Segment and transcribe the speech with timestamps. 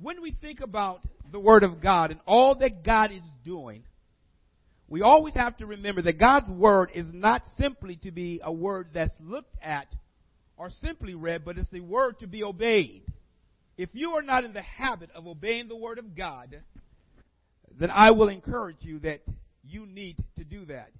[0.00, 3.84] when we think about the Word of God and all that God is doing,
[4.88, 8.88] we always have to remember that God's Word is not simply to be a word
[8.92, 9.86] that's looked at
[10.56, 13.02] or simply read, but it's the Word to be obeyed.
[13.76, 16.60] If you are not in the habit of obeying the Word of God,
[17.78, 19.20] then I will encourage you that
[19.62, 20.90] you need to do that.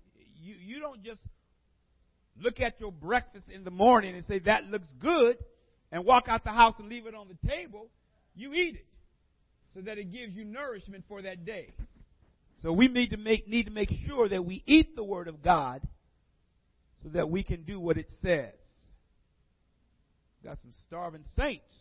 [0.41, 1.21] You, you don't just
[2.41, 5.37] look at your breakfast in the morning and say, that looks good,
[5.93, 7.89] and walk out the house and leave it on the table.
[8.35, 8.87] You eat it
[9.75, 11.73] so that it gives you nourishment for that day.
[12.63, 15.43] So we need to make, need to make sure that we eat the Word of
[15.43, 15.81] God
[17.03, 18.53] so that we can do what it says.
[20.45, 21.73] Got some starving saints.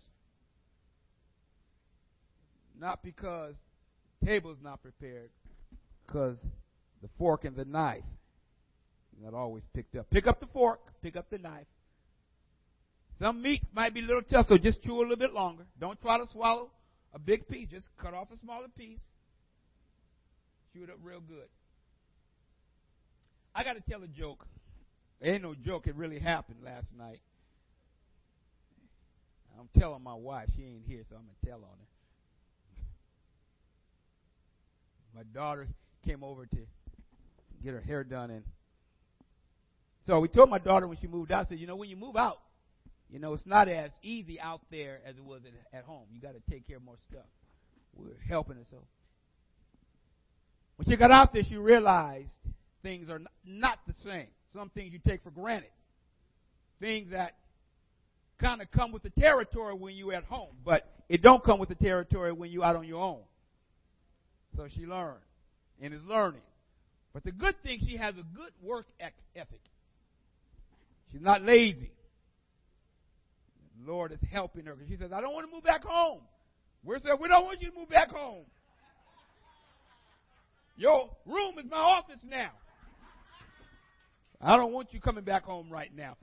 [2.80, 3.56] Not because
[4.20, 5.30] the table's not prepared,
[6.06, 6.38] because
[7.02, 8.04] the fork and the knife
[9.22, 10.10] not always picked up.
[10.10, 11.68] Pick up the fork, pick up the knife.
[13.20, 15.66] Some meats might be a little tough, so just chew a little bit longer.
[15.78, 16.70] Don't try to swallow
[17.14, 17.70] a big piece.
[17.70, 19.00] Just cut off a smaller piece.
[20.74, 21.48] Chew it up real good.
[23.56, 24.46] I got to tell a joke.
[25.22, 25.88] Ain't no joke.
[25.88, 27.20] It really happened last night.
[29.60, 30.50] I'm telling my wife.
[30.56, 31.88] She ain't here, so I'm going to tell on her.
[35.16, 35.68] My daughter
[36.06, 36.58] came over to
[37.62, 38.44] get her hair done, and
[40.06, 41.98] so we told my daughter when she moved out, I said, you know, when you
[41.98, 42.40] move out,
[43.12, 46.06] you know, it's not as easy out there as it was at, at home.
[46.14, 47.26] You got to take care of more stuff.
[47.96, 48.64] We're helping her.
[48.70, 48.78] So
[50.76, 52.30] when she got out there, she realized
[52.84, 54.28] things are not the same.
[54.54, 55.72] Some things you take for granted.
[56.80, 57.36] Things that
[58.40, 61.70] kind of come with the territory when you're at home, but it don't come with
[61.70, 63.20] the territory when you're out on your own.
[64.56, 65.20] So she learned
[65.82, 66.42] and is learning.
[67.14, 69.60] But the good thing, she has a good work ethic.
[71.12, 71.92] She's not lazy.
[73.86, 74.76] Lord is helping her.
[74.76, 76.22] because She says, I don't want to move back home.
[76.84, 78.46] We're saying, we don't want you to move back home.
[80.78, 82.52] Your room is my office now.
[84.42, 86.16] I don't want you coming back home right now.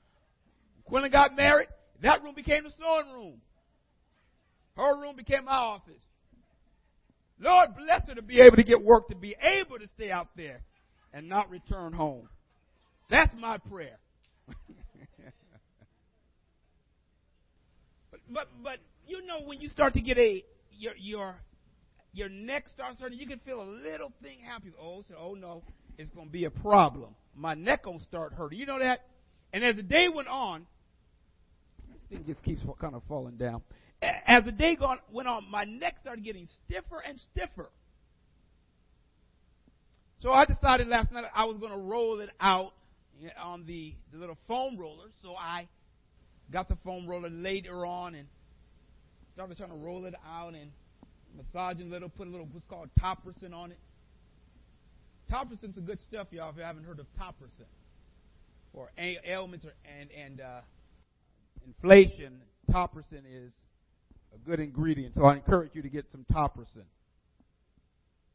[0.90, 1.68] Quillen got married.
[2.02, 3.34] That room became the sewing room.
[4.76, 6.02] Her room became my office.
[7.38, 10.28] Lord bless her to be able to get work, to be able to stay out
[10.36, 10.62] there
[11.12, 12.28] and not return home.
[13.10, 13.98] That's my prayer.
[18.30, 21.36] but but you know when you start to get a your your
[22.12, 24.72] your neck starts hurting, you can feel a little thing happen.
[24.80, 25.62] Oh, so, oh no,
[25.98, 27.14] it's to be a problem.
[27.34, 28.58] My neck gonna start hurting.
[28.58, 29.00] You know that.
[29.52, 30.66] And as the day went on,
[31.92, 33.62] this thing just keeps kind of falling down.
[34.02, 37.70] As the day gone, went on, my neck started getting stiffer and stiffer.
[40.20, 42.72] So I decided last night I was going to roll it out
[43.42, 45.06] on the, the little foam roller.
[45.22, 45.68] So I
[46.52, 48.26] got the foam roller later on and
[49.32, 50.70] started trying to roll it out and
[51.36, 53.78] massaging a little, put a little what's called topricin on it.
[55.30, 57.66] Topricin's some good stuff, y'all, if you haven't heard of topricin.
[58.72, 60.60] For ailments or, and, and uh,
[61.66, 62.40] inflation,
[62.70, 63.52] topricin is
[64.34, 65.14] a good ingredient.
[65.14, 66.84] So I encourage you to get some topricin.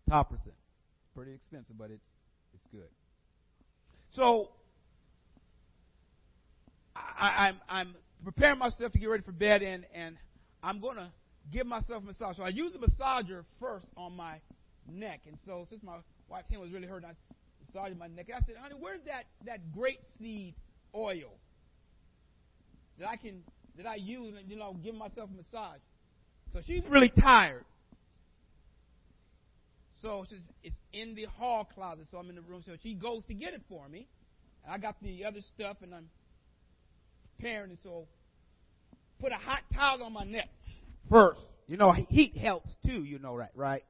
[0.10, 0.54] Topricin.
[1.16, 2.04] Pretty expensive, but it's,
[2.54, 2.90] it's good.
[4.14, 4.50] So
[7.20, 10.18] I, am I'm, I'm preparing myself to get ready for bed, and, and
[10.64, 11.10] I'm going to
[11.52, 12.38] give myself a massage.
[12.38, 14.38] So I use the massager first on my
[14.90, 15.22] neck.
[15.28, 15.98] And so since my
[16.30, 17.14] wife's hand was really hurting, I
[17.66, 18.28] massaged my neck.
[18.36, 20.56] I said, honey, where's that, that grape seed
[20.96, 21.32] oil
[23.00, 23.44] that I can
[23.78, 25.80] that I use and you know give myself a massage?
[26.54, 27.64] So she's really tired.
[30.02, 30.26] So
[30.64, 32.64] it's in the hall closet, so I'm in the room.
[32.66, 34.08] So she goes to get it for me.
[34.64, 36.10] And I got the other stuff, and I'm
[37.42, 37.72] preparing.
[37.72, 38.08] And so
[39.20, 40.50] put a hot towel on my neck
[41.10, 41.42] first.
[41.68, 43.04] You know, heat helps too.
[43.04, 43.84] You know that, right?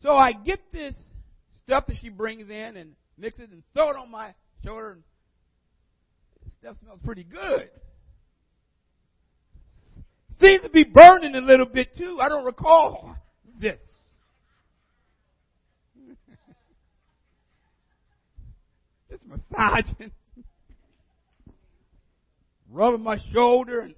[0.00, 0.94] So I get this
[1.64, 4.92] stuff that she brings in and mix it and throw it on my shoulder.
[4.92, 5.02] And
[6.44, 7.70] this stuff smells pretty good.
[10.40, 12.18] Seems to be burning a little bit too.
[12.20, 13.16] I don't recall
[13.60, 13.78] this.
[19.10, 20.10] Just massaging,
[22.74, 23.94] rubbing my shoulder, and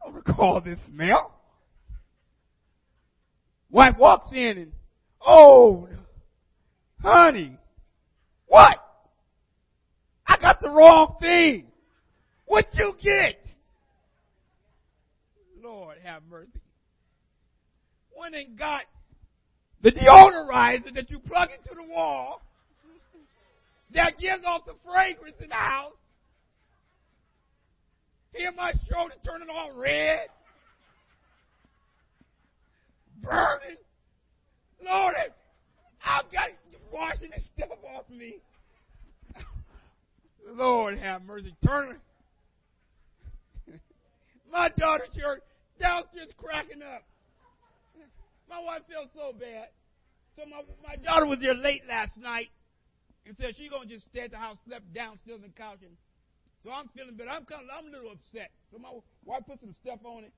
[0.00, 1.34] I don't recall this smell.
[3.70, 4.72] Wife walks in and,
[5.26, 5.88] oh,
[7.02, 7.56] honey,
[8.46, 8.76] what?
[10.26, 11.66] I got the wrong thing.
[12.46, 13.38] What you get?
[15.62, 16.50] Lord have mercy.
[18.16, 18.82] Went and got
[19.82, 22.40] the deodorizer that you plug into the wall
[23.94, 25.92] that gives off the fragrance in the house.
[28.42, 30.26] Here my shoulder turning all red.
[33.22, 33.76] Burning.
[34.84, 35.14] Lord,
[36.04, 36.50] I've got
[36.92, 38.42] washing this stuff off me.
[40.44, 41.54] Lord have mercy.
[41.64, 42.00] Turn.
[44.52, 45.42] my daughter church
[45.80, 47.04] downstairs cracking up.
[48.50, 49.68] My wife felt so bad.
[50.34, 52.48] So my my daughter was there late last night
[53.24, 55.96] and said she's gonna just stay at the house, slept downstairs on the couch, and
[56.64, 57.30] so I'm feeling better.
[57.30, 58.50] I'm kind of I'm a little upset.
[58.70, 58.90] So my
[59.24, 60.32] wife put some stuff on it.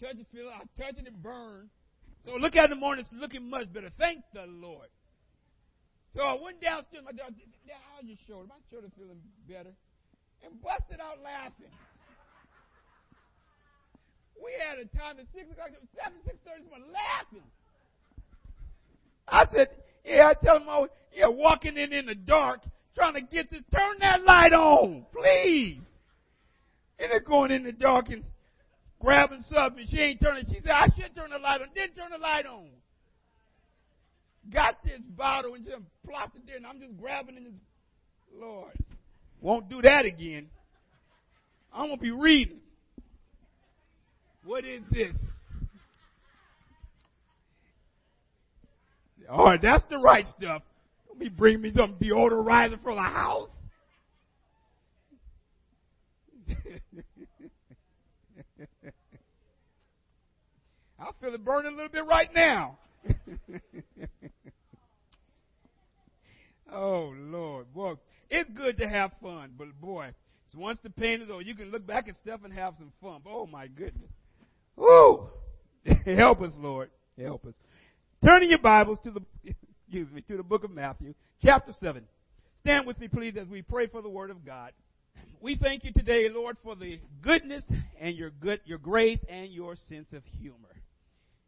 [0.00, 0.54] Touch it, feel it.
[0.54, 1.68] I touch it, it burn.
[2.24, 3.90] So look it in the morning, it's looking much better.
[3.98, 4.88] Thank the Lord.
[6.14, 7.04] So I went downstairs.
[7.04, 7.34] My daughter,
[7.94, 8.48] how's your shoulder?
[8.48, 9.72] My shoulder feeling better,
[10.44, 11.70] and busted out laughing.
[14.42, 17.44] We had a time at six o'clock, seven, six thirty, someone laughing.
[19.28, 19.68] I said,
[20.04, 22.60] yeah, I tell them, oh, yeah, walking in in the dark,
[22.94, 25.78] trying to get this, turn that light on, please.
[26.98, 28.24] And they're going in the dark and
[29.00, 29.86] grabbing something.
[29.88, 30.44] She ain't turning.
[30.48, 31.68] She said, I should turn the light on.
[31.74, 32.66] Didn't turn the light on.
[34.52, 37.52] Got this bottle and just plopped it there, and I'm just grabbing it.
[38.38, 38.72] Lord,
[39.40, 40.48] won't do that again.
[41.72, 42.60] I'm gonna be reading.
[44.44, 45.14] What is this?
[49.28, 50.62] All right, that's the right stuff.
[51.20, 53.50] Me bring me some deodorizer for the house.
[60.98, 62.78] I feel it burning a little bit right now.
[66.72, 67.96] oh Lord, boy,
[68.30, 70.14] it's good to have fun, but boy,
[70.56, 73.20] once the pain is over, you can look back at stuff and have some fun.
[73.28, 74.10] Oh my goodness,
[74.74, 75.28] woo!
[76.06, 76.88] Help us, Lord.
[77.20, 77.52] Help us.
[78.24, 79.20] Turning your Bibles to the
[79.90, 82.04] excuse me to the book of Matthew, chapter seven.
[82.60, 84.70] Stand with me, please, as we pray for the Word of God.
[85.40, 87.64] We thank you today, Lord, for the goodness
[87.98, 90.68] and your good, your grace and your sense of humor.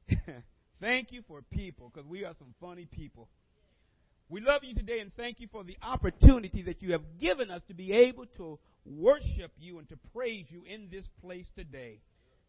[0.81, 3.29] thank you for people, because we are some funny people.
[4.29, 7.63] We love you today and thank you for the opportunity that you have given us
[7.69, 12.01] to be able to worship you and to praise you in this place today.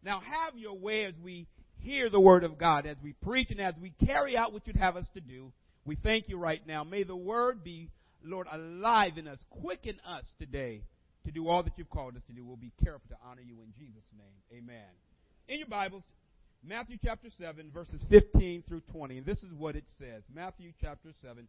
[0.04, 1.46] Now have your way as we
[1.78, 4.78] hear the word of God, as we preach and as we carry out what you'd
[4.78, 5.52] have us to do.
[5.86, 6.84] We thank you right now.
[6.84, 7.90] May the word be,
[8.24, 10.84] Lord, alive in us, quicken us today
[11.26, 12.46] to do all that you've called us to do.
[12.46, 14.60] We'll be careful to honor you in Jesus' name.
[14.64, 14.90] Amen.
[15.48, 16.04] In your Bibles,
[16.66, 19.18] Matthew chapter 7, verses 15 through 20.
[19.18, 20.24] And this is what it says.
[20.34, 21.48] Matthew chapter 7,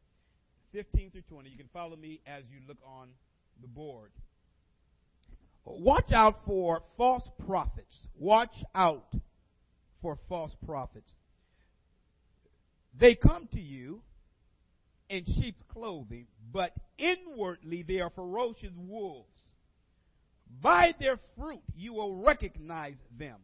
[0.73, 1.51] 15 through 20.
[1.51, 3.09] You can follow me as you look on
[3.61, 4.11] the board.
[5.65, 7.97] Watch out for false prophets.
[8.19, 9.07] Watch out
[10.03, 11.11] for false prophets.
[12.99, 14.03] They come to you
[15.09, 19.29] in sheep's clothing, but inwardly they are ferocious wolves.
[20.63, 23.39] By their fruit you will recognize them.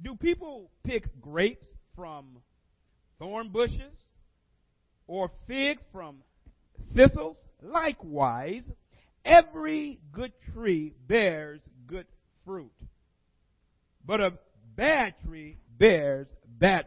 [0.00, 2.38] Do people pick grapes from
[3.18, 3.94] thorn bushes
[5.06, 6.18] or figs from
[6.96, 7.36] thistles?
[7.62, 8.68] Likewise,
[9.24, 12.06] every good tree bears good
[12.44, 12.72] fruit,
[14.04, 14.32] but a
[14.76, 16.26] bad tree bears
[16.58, 16.86] bad.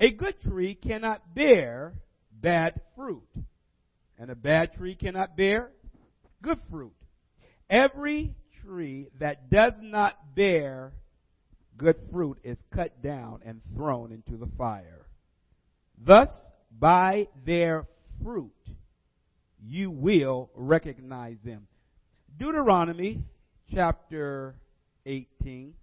[0.00, 1.92] A good tree cannot bear
[2.32, 3.28] bad fruit,
[4.18, 5.70] and a bad tree cannot bear
[6.42, 6.94] good fruit.
[7.68, 10.92] Every tree that does not bear
[11.76, 15.04] good fruit is cut down and thrown into the fire.
[15.98, 16.28] Thus,
[16.70, 17.86] by their
[18.22, 18.52] fruit,
[19.62, 21.66] you will recognize them.
[22.38, 23.22] Deuteronomy
[23.74, 24.54] chapter
[25.04, 25.74] 18.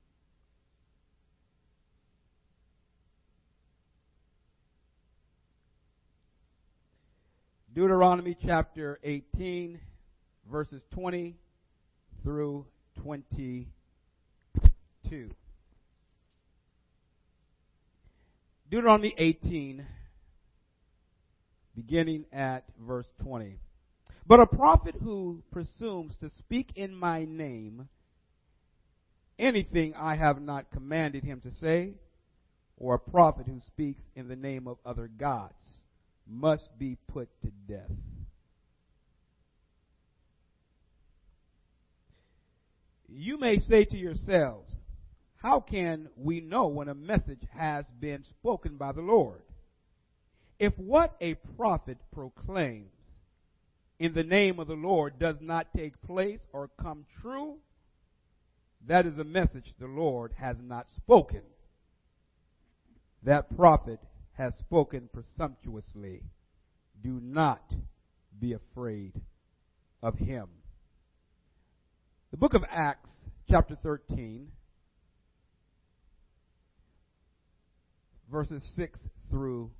[7.77, 9.79] Deuteronomy chapter 18,
[10.51, 11.36] verses 20
[12.24, 12.65] through
[13.03, 13.67] 22.
[18.72, 19.86] Deuteronomy 18,
[21.75, 23.60] beginning at verse 20.
[24.25, 27.89] But a prophet who presumes to speak in my name
[29.38, 31.93] anything I have not commanded him to say,
[32.75, 35.53] or a prophet who speaks in the name of other gods,
[36.29, 37.91] must be put to death.
[43.10, 44.75] You may say to yourselves,
[45.38, 49.41] How can we know when a message has been spoken by the Lord?
[50.60, 52.91] If what a prophet proclaims
[54.00, 57.57] in the name of the Lord does not take place or come true,
[58.88, 61.41] that is a message the Lord has not spoken.
[63.24, 64.00] That prophet
[64.38, 66.22] has spoken presumptuously.
[67.03, 67.74] Do not
[68.39, 69.13] be afraid
[70.01, 70.48] of him.
[72.32, 73.10] The book of Acts,
[73.50, 74.48] chapter 13,
[78.32, 79.72] verses 6 through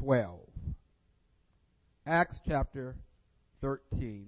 [0.00, 0.40] 12.
[2.06, 2.96] Acts chapter
[3.62, 4.26] 13,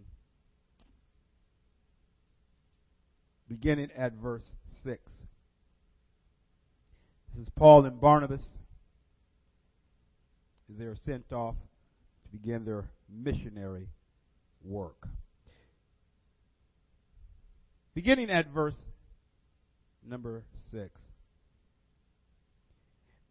[3.49, 4.45] beginning at verse
[4.85, 5.01] 6.
[7.35, 8.47] This is Paul and Barnabas
[10.79, 11.55] they are sent off
[12.23, 13.89] to begin their missionary
[14.65, 15.09] work.
[17.95, 18.77] Beginning at verse
[20.07, 21.01] number 6.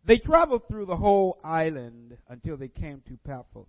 [0.06, 3.68] They traveled through the whole island until they came to Paphos.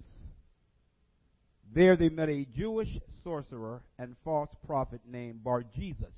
[1.72, 6.16] There they met a Jewish sorcerer and false prophet named Bar Jesus,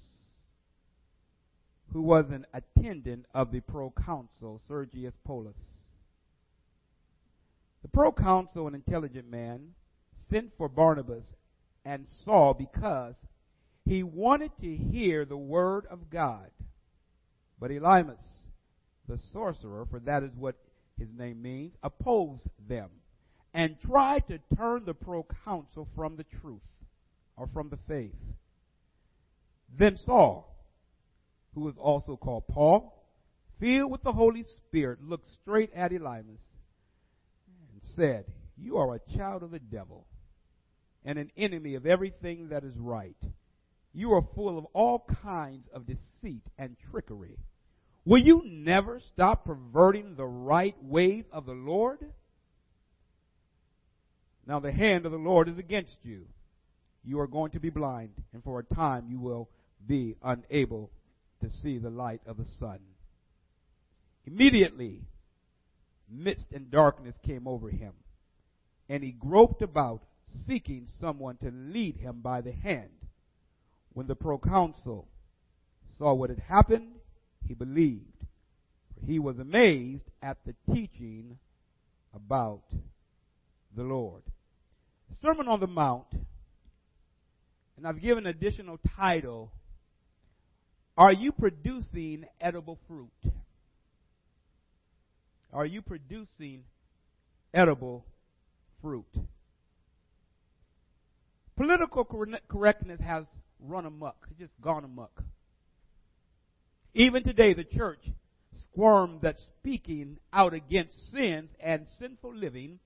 [1.92, 5.56] who was an attendant of the proconsul Sergius Paulus.
[7.86, 9.68] The proconsul, an intelligent man,
[10.28, 11.32] sent for Barnabas
[11.84, 13.14] and Saul because
[13.84, 16.50] he wanted to hear the word of God.
[17.60, 18.24] But Elymas,
[19.06, 20.56] the sorcerer, for that is what
[20.98, 22.90] his name means, opposed them
[23.54, 26.66] and tried to turn the proconsul from the truth
[27.36, 28.18] or from the faith.
[29.78, 30.56] Then Saul,
[31.54, 33.06] who was also called Paul,
[33.60, 36.40] filled with the Holy Spirit, looked straight at Elymas
[37.96, 38.26] said,
[38.56, 40.06] You are a child of the devil
[41.04, 43.16] and an enemy of everything that is right.
[43.92, 47.38] You are full of all kinds of deceit and trickery.
[48.04, 51.98] Will you never stop perverting the right ways of the Lord?
[54.46, 56.26] Now the hand of the Lord is against you.
[57.04, 59.48] You are going to be blind, and for a time you will
[59.86, 60.90] be unable
[61.40, 62.80] to see the light of the sun.
[64.24, 65.02] Immediately,
[66.10, 67.92] mist and darkness came over him,
[68.88, 70.02] and he groped about,
[70.46, 72.90] seeking someone to lead him by the hand.
[73.92, 75.08] When the proconsul
[75.98, 76.96] saw what had happened,
[77.46, 78.26] he believed.
[78.94, 81.38] For he was amazed at the teaching
[82.14, 82.64] about
[83.74, 84.22] the Lord.
[85.22, 86.06] Sermon on the Mount,
[87.76, 89.52] and I've given additional title
[90.96, 93.32] Are you producing edible fruit?
[95.56, 96.64] Are you producing
[97.54, 98.04] edible
[98.82, 99.06] fruit?
[101.56, 102.04] Political
[102.46, 103.24] correctness has
[103.58, 105.22] run amok, just gone amok.
[106.92, 108.00] Even today, the church
[108.70, 112.78] squirms at speaking out against sins and sinful living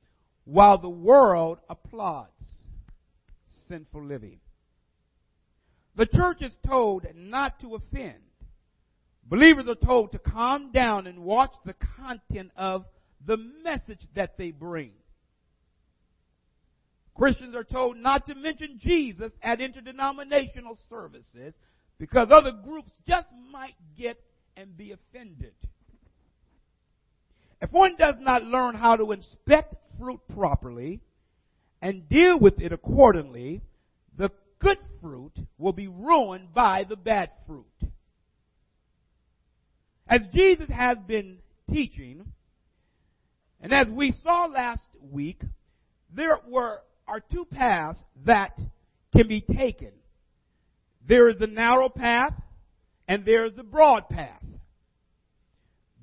[0.45, 2.31] while the world applauds
[3.67, 4.39] sinful living.
[5.97, 8.30] The church is told not to offend.
[9.31, 12.85] Believers are told to calm down and watch the content of
[13.25, 14.91] the message that they bring.
[17.15, 21.55] Christians are told not to mention Jesus at interdenominational services
[21.99, 24.21] because other groups just might get
[24.57, 25.55] and be offended.
[27.63, 31.01] If one does not learn how to inspect fruit properly
[31.81, 33.61] and deal with it accordingly,
[34.17, 37.67] the good fruit will be ruined by the bad fruit.
[40.11, 41.39] As Jesus has been
[41.73, 42.25] teaching,
[43.61, 45.41] and as we saw last week,
[46.13, 48.59] there were are two paths that
[49.15, 49.91] can be taken.
[51.09, 52.35] There is the narrow path
[53.09, 54.43] and there is the broad path.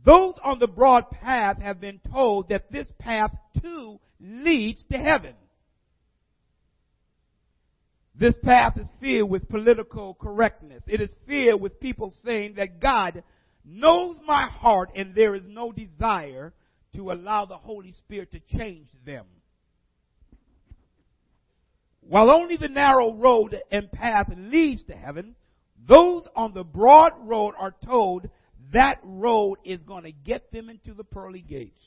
[0.06, 5.34] Those on the broad path have been told that this path too leads to heaven.
[8.20, 10.84] This path is filled with political correctness.
[10.88, 13.24] It is filled with people saying that God
[13.68, 16.54] knows my heart and there is no desire
[16.96, 19.26] to allow the Holy Spirit to change them.
[22.02, 25.36] While only the narrow road and path leads to heaven,
[25.88, 28.30] those on the broad road are told
[28.72, 31.84] that road is going to get them into the pearly gates.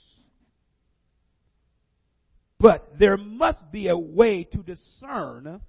[2.58, 5.62] But there must be a way to discern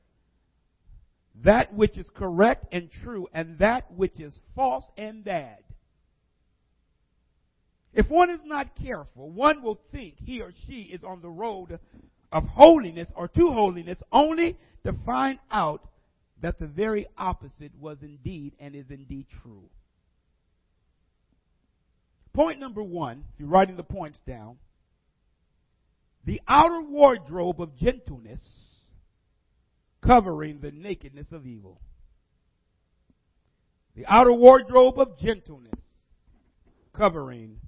[1.44, 5.60] that which is correct and true and that which is false and bad.
[7.94, 11.80] If one is not careful, one will think he or she is on the road
[12.32, 15.82] of holiness or to holiness only to find out
[16.42, 19.70] that the very opposite was indeed and is indeed true.
[22.34, 24.58] Point number one, if you're writing the points down,
[26.26, 28.42] the outer wardrobe of gentleness
[30.02, 31.82] covering the nakedness of evil.
[33.96, 35.80] The outer wardrobe of gentleness
[36.96, 37.60] covering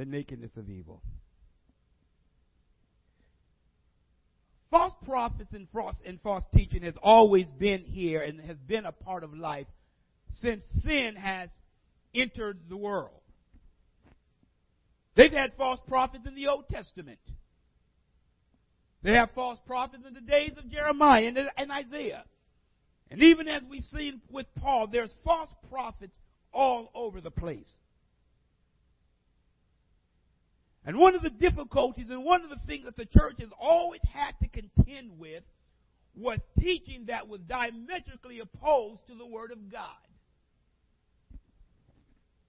[0.00, 1.02] the nakedness of evil.
[4.70, 8.92] false prophets and false, and false teaching has always been here and has been a
[8.92, 9.66] part of life
[10.40, 11.50] since sin has
[12.14, 13.20] entered the world.
[15.16, 17.18] They've had false prophets in the Old Testament.
[19.02, 22.24] They have false prophets in the days of Jeremiah and, and Isaiah.
[23.10, 26.16] And even as we see with Paul, there's false prophets
[26.54, 27.66] all over the place.
[30.84, 34.00] And one of the difficulties and one of the things that the church has always
[34.12, 35.42] had to contend with
[36.16, 39.84] was teaching that was diametrically opposed to the Word of God.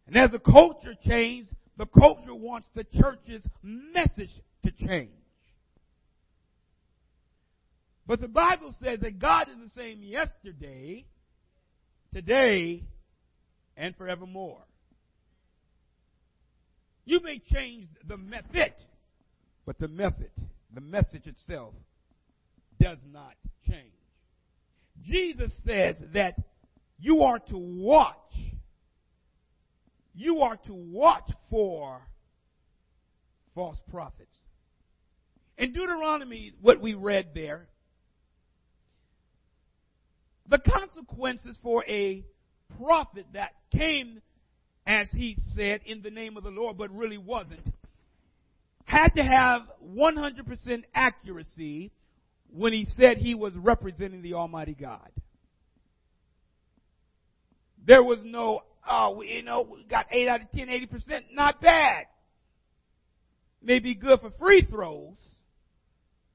[0.07, 4.31] And as the culture changed, the culture wants the church's message
[4.63, 5.11] to change.
[8.07, 11.05] But the Bible says that God is the same yesterday,
[12.13, 12.83] today,
[13.77, 14.63] and forevermore.
[17.05, 18.73] You may change the method,
[19.65, 20.31] but the method,
[20.73, 21.73] the message itself,
[22.79, 23.33] does not
[23.67, 23.93] change.
[25.03, 26.35] Jesus says that
[26.99, 28.17] you are to watch.
[30.13, 32.01] You are to watch for
[33.55, 34.37] false prophets.
[35.57, 37.67] In Deuteronomy, what we read there,
[40.47, 42.25] the consequences for a
[42.77, 44.21] prophet that came,
[44.85, 47.65] as he said, in the name of the Lord, but really wasn't,
[48.85, 51.91] had to have 100% accuracy
[52.53, 55.09] when he said he was representing the Almighty God.
[57.85, 62.05] There was no, oh, you know, we got 8 out of 10, 80%, not bad.
[63.63, 65.15] Maybe good for free throws,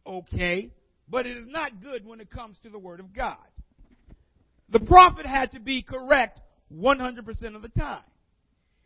[0.07, 0.71] okay,
[1.09, 3.37] but it is not good when it comes to the Word of God.
[4.69, 6.41] The prophet had to be correct
[6.73, 8.03] 100% of the time.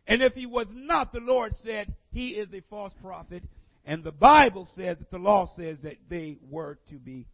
[0.07, 3.43] And if he was not, the Lord said he is a false prophet.
[3.85, 7.27] And the Bible says that the law says that they were to be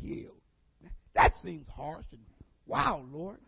[0.00, 0.36] killed.
[1.14, 2.20] That seems harsh and
[2.66, 3.38] wow, Lord.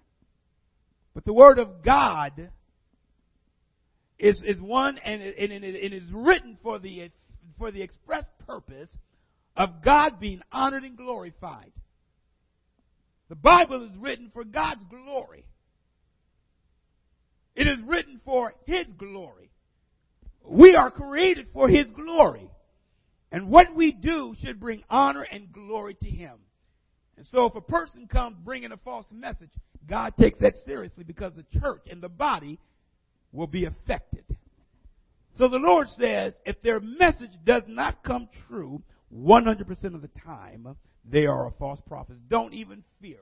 [1.14, 2.50] But the word of God
[4.18, 7.10] is, is one and it, and it is written for the,
[7.58, 8.88] for the express purpose
[9.56, 11.72] of God being honored and glorified.
[13.28, 15.44] The Bible is written for God's glory.
[17.54, 19.50] It is written for His glory.
[20.44, 22.50] We are created for His glory.
[23.30, 26.34] And what we do should bring honor and glory to Him.
[27.16, 29.50] And so if a person comes bringing a false message,
[29.88, 32.58] God takes that seriously because the church and the body
[33.32, 34.24] will be affected.
[35.38, 38.82] So the Lord says, if their message does not come true
[39.14, 42.16] 100% of the time, they are a false prophet.
[42.28, 43.20] Don't even fear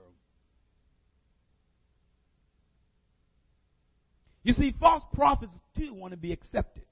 [4.42, 6.85] You see, false prophets too want to be accepted.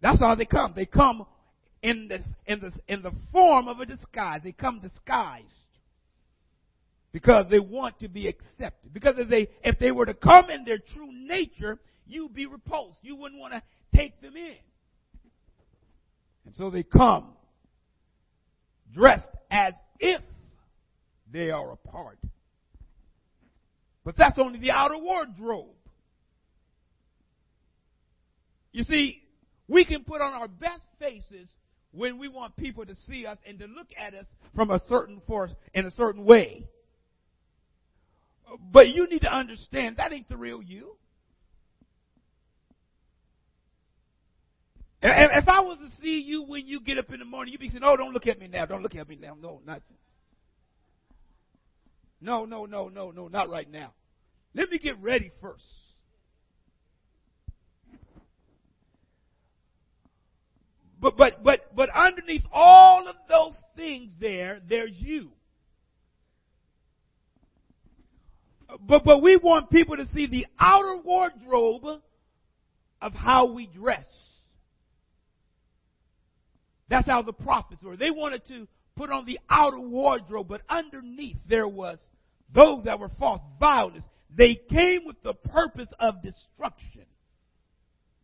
[0.00, 0.72] That's how they come.
[0.74, 1.26] They come
[1.82, 4.40] in the, in the, in the form of a disguise.
[4.42, 5.44] They come disguised
[7.12, 8.92] because they want to be accepted.
[8.92, 12.98] Because if they, if they were to come in their true nature, you'd be repulsed.
[13.02, 13.62] You wouldn't want to
[13.94, 14.56] take them in.
[16.44, 17.32] And so they come
[18.94, 20.20] dressed as if
[21.30, 22.18] they are a part.
[24.06, 25.74] But that's only the outer wardrobe.
[28.70, 29.20] You see,
[29.66, 31.48] we can put on our best faces
[31.90, 35.20] when we want people to see us and to look at us from a certain
[35.26, 36.68] force in a certain way.
[38.70, 40.96] But you need to understand that ain't the real you.
[45.02, 47.70] If I was to see you when you get up in the morning, you'd be
[47.70, 48.66] saying, "Oh, don't look at me now.
[48.66, 49.36] Don't look at me now.
[49.40, 49.82] No, not.
[52.20, 53.92] No, no, no, no, no, not right now.
[54.54, 55.64] Let me get ready first.
[60.98, 65.30] But but but but underneath all of those things there, there's you.
[68.80, 72.00] But but we want people to see the outer wardrobe
[73.02, 74.06] of how we dress.
[76.88, 77.96] That's how the prophets were.
[77.96, 78.66] They wanted to
[78.96, 81.98] put on the outer wardrobe, but underneath there was
[82.54, 84.04] those that were false violence.
[84.34, 87.04] They came with the purpose of destruction.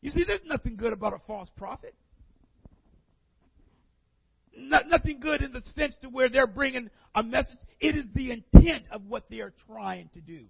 [0.01, 1.95] You see, there's nothing good about a false prophet.
[4.57, 7.59] Not, nothing good in the sense to where they're bringing a message.
[7.81, 10.45] It is the intent of what they are trying to do.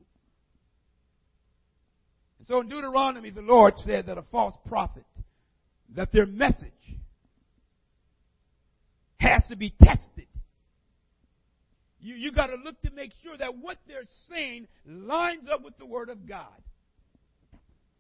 [2.47, 5.05] So in Deuteronomy, the Lord said that a false prophet,
[5.95, 6.73] that their message
[9.23, 10.27] has to be tested.
[12.01, 15.79] You, you got to look to make sure that what they're saying lines up with
[15.79, 16.49] the Word of God.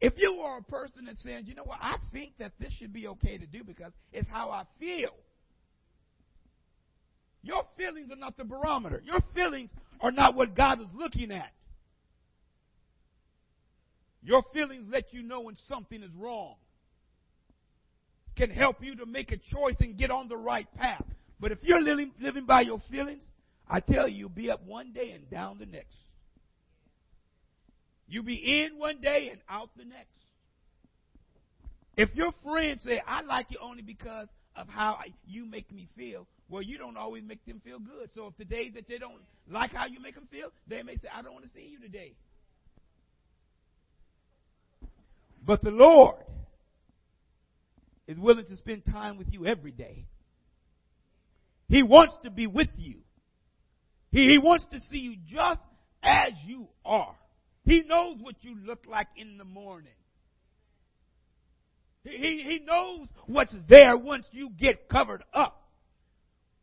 [0.00, 2.92] If you are a person that says, you know what, I think that this should
[2.92, 5.14] be okay to do because it's how I feel.
[7.42, 9.00] Your feelings are not the barometer.
[9.04, 11.52] Your feelings are not what God is looking at.
[14.24, 16.54] Your feelings let you know when something is wrong.
[18.36, 21.04] Can help you to make a choice and get on the right path.
[21.38, 23.22] But if you're living, living by your feelings,
[23.68, 25.96] I tell you, you'll be up one day and down the next.
[28.08, 30.08] You'll be in one day and out the next.
[31.96, 36.26] If your friends say, I like you only because of how you make me feel,
[36.48, 38.10] well, you don't always make them feel good.
[38.14, 40.96] So if the days that they don't like how you make them feel, they may
[40.96, 42.12] say, I don't want to see you today.
[45.44, 46.16] But the Lord
[48.06, 50.06] is willing to spend time with you every day.
[51.68, 52.96] He wants to be with you.
[54.10, 55.60] He, he wants to see you just
[56.02, 57.14] as you are.
[57.64, 59.92] He knows what you look like in the morning.
[62.04, 65.62] He, he knows what's there once you get covered up.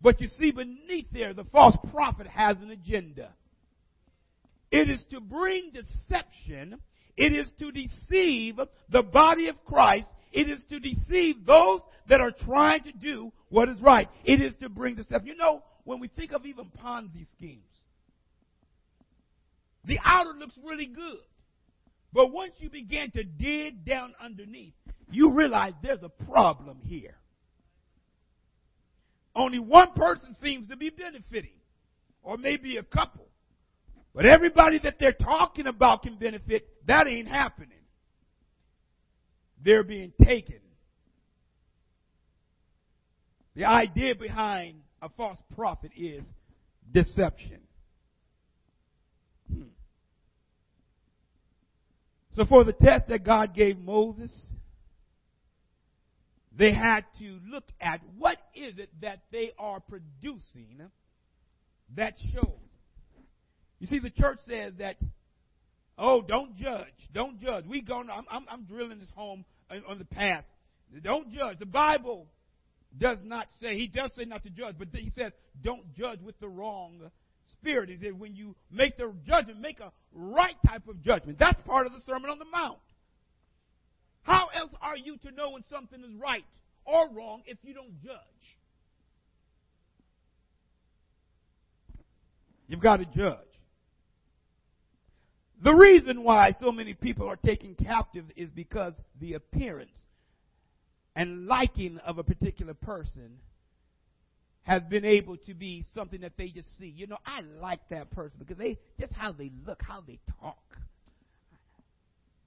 [0.02, 3.30] But you see, beneath there, the false prophet has an agenda.
[4.72, 6.80] It is to bring deception.
[7.18, 10.08] It is to deceive the body of Christ.
[10.32, 14.08] It is to deceive those that are trying to do what is right.
[14.24, 15.28] It is to bring deception.
[15.28, 17.64] You know, when we think of even Ponzi schemes,
[19.86, 21.20] the outer looks really good.
[22.14, 24.74] But once you begin to dig down underneath,
[25.12, 27.16] you realize there's a problem here.
[29.36, 31.58] Only one person seems to be benefiting,
[32.24, 33.28] or maybe a couple.
[34.14, 36.68] But everybody that they're talking about can benefit.
[36.88, 37.79] That ain't happening.
[39.64, 40.60] They're being taken.
[43.56, 46.26] The idea behind a false prophet is
[46.92, 47.60] deception.
[49.52, 49.64] Hmm.
[52.36, 54.32] So for the test that God gave Moses,
[56.58, 60.82] they had to look at what is it that they are producing
[61.96, 62.60] that shows.
[63.80, 64.98] You see, the church says that,
[66.00, 67.66] oh, don't judge, don't judge.
[67.68, 70.48] We go, I'm, I'm, I'm drilling this home on, on the past.
[71.04, 71.60] Don't judge.
[71.60, 72.28] The Bible
[72.98, 75.32] does not say, he does say not to judge, but he says,
[75.64, 77.12] don't judge with the wrong
[77.54, 77.90] spirit.
[77.90, 81.38] He said, when you make the judgment, make a right type of judgment.
[81.38, 82.80] That's part of the Sermon on the Mount.
[84.24, 86.46] How else are you to know when something is right
[86.86, 88.16] or wrong if you don't judge?
[92.68, 93.49] You've got to judge.
[95.62, 99.92] The reason why so many people are taken captive is because the appearance
[101.16, 103.40] and liking of a particular person
[104.64, 106.94] has been able to be something that they just see.
[106.96, 110.58] You know, I like that person because they just how they look, how they talk.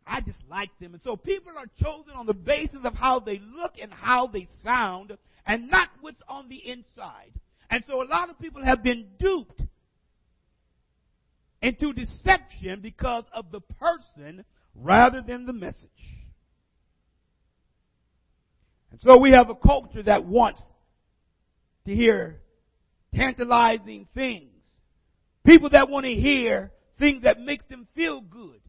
[0.06, 0.94] I just like them.
[0.94, 4.48] And so people are chosen on the basis of how they look and how they
[4.62, 7.32] sound and not what's on the inside.
[7.70, 9.61] And so a lot of people have been duped
[11.62, 14.44] into deception because of the person
[14.74, 15.88] rather than the message.
[18.90, 20.60] And so we have a culture that wants
[21.86, 22.40] to hear
[23.14, 24.50] tantalizing things.
[25.46, 28.60] People that want to hear things that makes them feel good.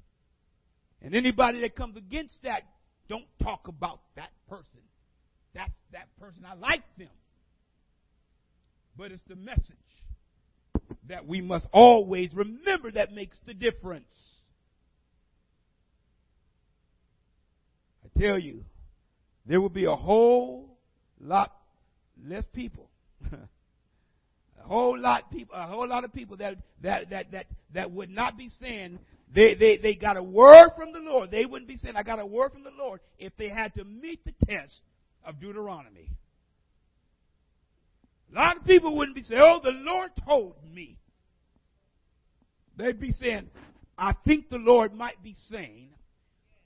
[1.02, 2.62] And anybody that comes against that,
[3.10, 4.80] don't talk about that person.
[5.54, 6.46] That's that person.
[6.46, 7.10] I like them.
[8.98, 9.76] But it's the message
[11.08, 14.06] that we must always remember that makes the difference.
[18.06, 18.64] I tell you,
[19.46, 20.78] there will be a whole
[21.20, 21.54] lot
[22.26, 22.90] less people.
[23.32, 28.10] a whole lot people a whole lot of people that that that that that would
[28.10, 29.00] not be saying
[29.34, 31.32] they, they, they got a word from the Lord.
[31.32, 33.84] They wouldn't be saying, I got a word from the Lord if they had to
[33.84, 34.80] meet the test
[35.26, 36.10] of Deuteronomy.
[38.34, 40.98] A lot of people wouldn't be saying, oh, the Lord told me.
[42.78, 43.50] They'd be saying,
[43.98, 45.90] I think the Lord might be saying,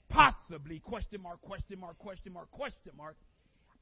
[0.08, 3.16] possibly, question mark, question mark, question mark, question mark.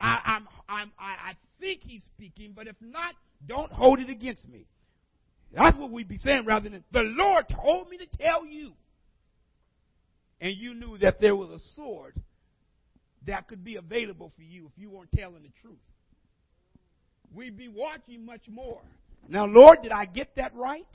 [0.01, 3.15] I, I'm, I'm, I, I think he's speaking, but if not,
[3.47, 4.67] don't hold it against me.
[5.55, 8.73] That's what we'd be saying rather than, the Lord told me to tell you.
[10.41, 12.21] And you knew that there was a sword
[13.27, 15.79] that could be available for you if you weren't telling the truth.
[17.37, 18.81] We'd be watching much more.
[19.29, 20.87] Now, Lord, did I get that right?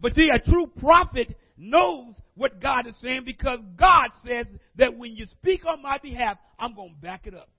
[0.00, 5.14] But see, a true prophet knows what God is saying because God says that when
[5.14, 7.50] you speak on my behalf, I'm going to back it up.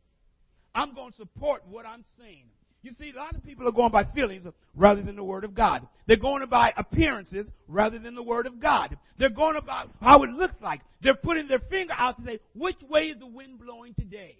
[0.73, 2.45] I'm going to support what I'm saying.
[2.81, 5.53] You see, a lot of people are going by feelings rather than the Word of
[5.53, 5.85] God.
[6.07, 8.97] They're going by appearances rather than the Word of God.
[9.19, 10.81] They're going about how it looks like.
[11.01, 14.37] They're putting their finger out to say, which way is the wind blowing today?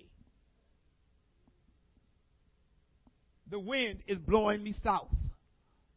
[3.50, 5.10] The wind is blowing me south.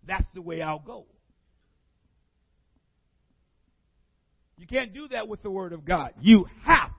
[0.07, 1.07] That's the way I'll go.
[4.57, 6.13] You can't do that with the Word of God.
[6.21, 6.91] You have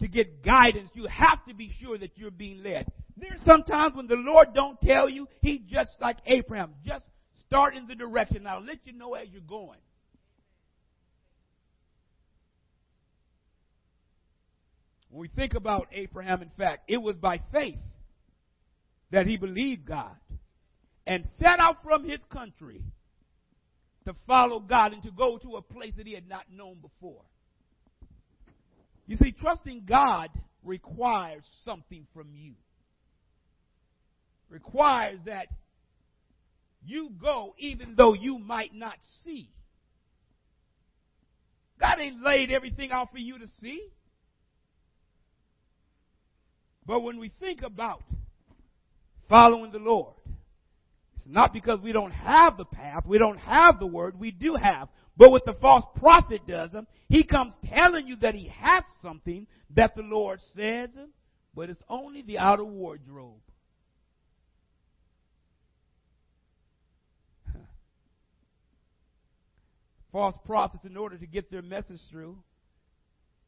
[0.00, 0.90] to get guidance.
[0.94, 2.90] You have to be sure that you're being led.
[3.16, 7.04] There's sometimes when the Lord don't tell you, He just like Abraham, just
[7.46, 8.46] start in the direction.
[8.46, 9.78] I'll let you know as you're going.
[15.10, 17.78] When we think about Abraham, in fact, it was by faith
[19.14, 20.16] that he believed God
[21.06, 22.82] and set out from his country
[24.04, 27.22] to follow God and to go to a place that he had not known before.
[29.06, 30.30] You see, trusting God
[30.64, 32.54] requires something from you.
[34.50, 35.46] Requires that
[36.84, 39.48] you go even though you might not see.
[41.78, 43.80] God ain't laid everything out for you to see.
[46.84, 48.02] But when we think about
[49.34, 50.14] following the Lord,
[51.16, 54.54] it's not because we don't have the path, we don't have the word, we do
[54.54, 54.86] have.
[55.16, 59.48] But what the false prophet does, um, he comes telling you that he has something
[59.74, 61.08] that the Lord says, um,
[61.52, 63.40] but it's only the outer wardrobe.
[70.12, 72.38] false prophets, in order to get their message through,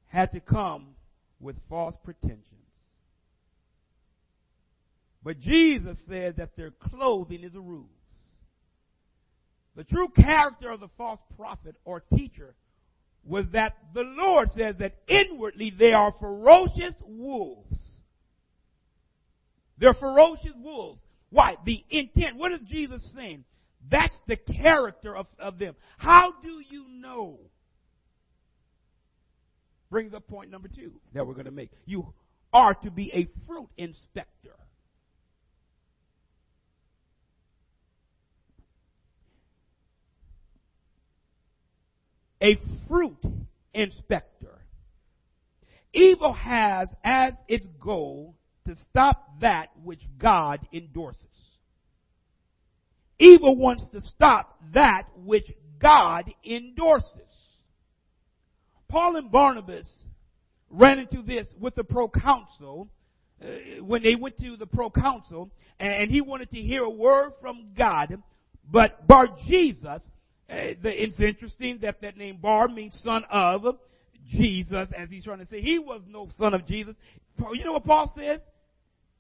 [0.09, 0.97] had to come
[1.39, 2.66] with false pretensions.
[5.27, 7.89] But Jesus said that their clothing is a ruse.
[9.75, 12.55] The true character of the false prophet or teacher
[13.25, 17.77] was that the Lord says that inwardly they are ferocious wolves.
[19.79, 21.01] They're ferocious wolves.
[21.31, 21.57] Why?
[21.65, 22.37] The intent.
[22.37, 23.43] What is Jesus saying?
[23.91, 25.75] That's the character of, of them.
[25.99, 27.41] How do you know?
[29.91, 31.73] Brings up point number two that we're going to make.
[31.85, 32.15] You
[32.53, 34.55] are to be a fruit inspector.
[42.43, 43.19] A fruit
[43.73, 44.61] inspector.
[45.93, 48.35] Evil has as its goal
[48.67, 51.23] to stop that which God endorses.
[53.19, 57.11] Evil wants to stop that which God endorses.
[58.89, 59.89] Paul and Barnabas
[60.71, 62.89] ran into this with the proconsul
[63.43, 63.47] uh,
[63.83, 68.23] when they went to the proconsul and he wanted to hear a word from God,
[68.71, 70.03] but Bar Jesus
[70.49, 73.77] Eh, it's interesting that that name Bar means son of
[74.29, 75.61] Jesus, as he's trying to say.
[75.61, 76.95] He was no son of Jesus.
[77.39, 78.41] You know what Paul says?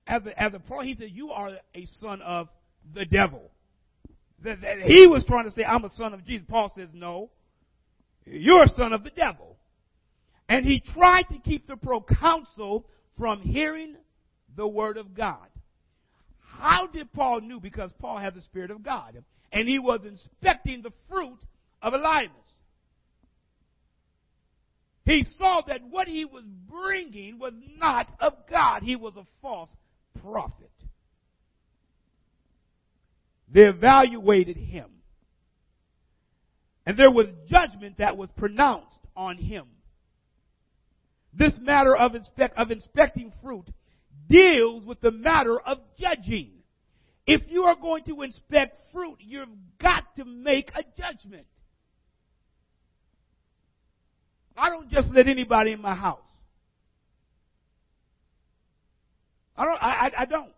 [0.06, 2.48] As a, as a Paul, he said, you are a son of
[2.94, 3.50] the devil.
[4.44, 6.46] That, that he was trying to say, I'm a son of Jesus.
[6.48, 7.30] Paul says, no,
[8.24, 9.56] you're a son of the devil.
[10.48, 12.86] And he tried to keep the proconsul
[13.18, 13.96] from hearing
[14.56, 15.48] the word of God.
[16.58, 17.60] How did Paul knew?
[17.60, 21.38] Because Paul had the Spirit of God and he was inspecting the fruit
[21.82, 22.30] of Elymas.
[25.04, 28.82] He saw that what he was bringing was not of God.
[28.82, 29.70] He was a false
[30.20, 30.70] prophet.
[33.52, 34.86] They evaluated him.
[36.84, 39.66] And there was judgment that was pronounced on him.
[41.32, 43.66] This matter of, inspect, of inspecting fruit
[44.28, 46.50] deals with the matter of judging.
[47.26, 49.48] If you are going to inspect fruit, you've
[49.80, 51.46] got to make a judgment.
[54.56, 56.20] I don't just let anybody in my house.
[59.56, 59.82] I don't.
[59.82, 60.50] I, I, I don't.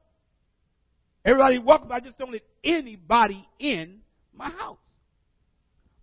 [1.25, 1.91] Everybody welcome.
[1.93, 3.99] I just don't let anybody in
[4.35, 4.79] my house.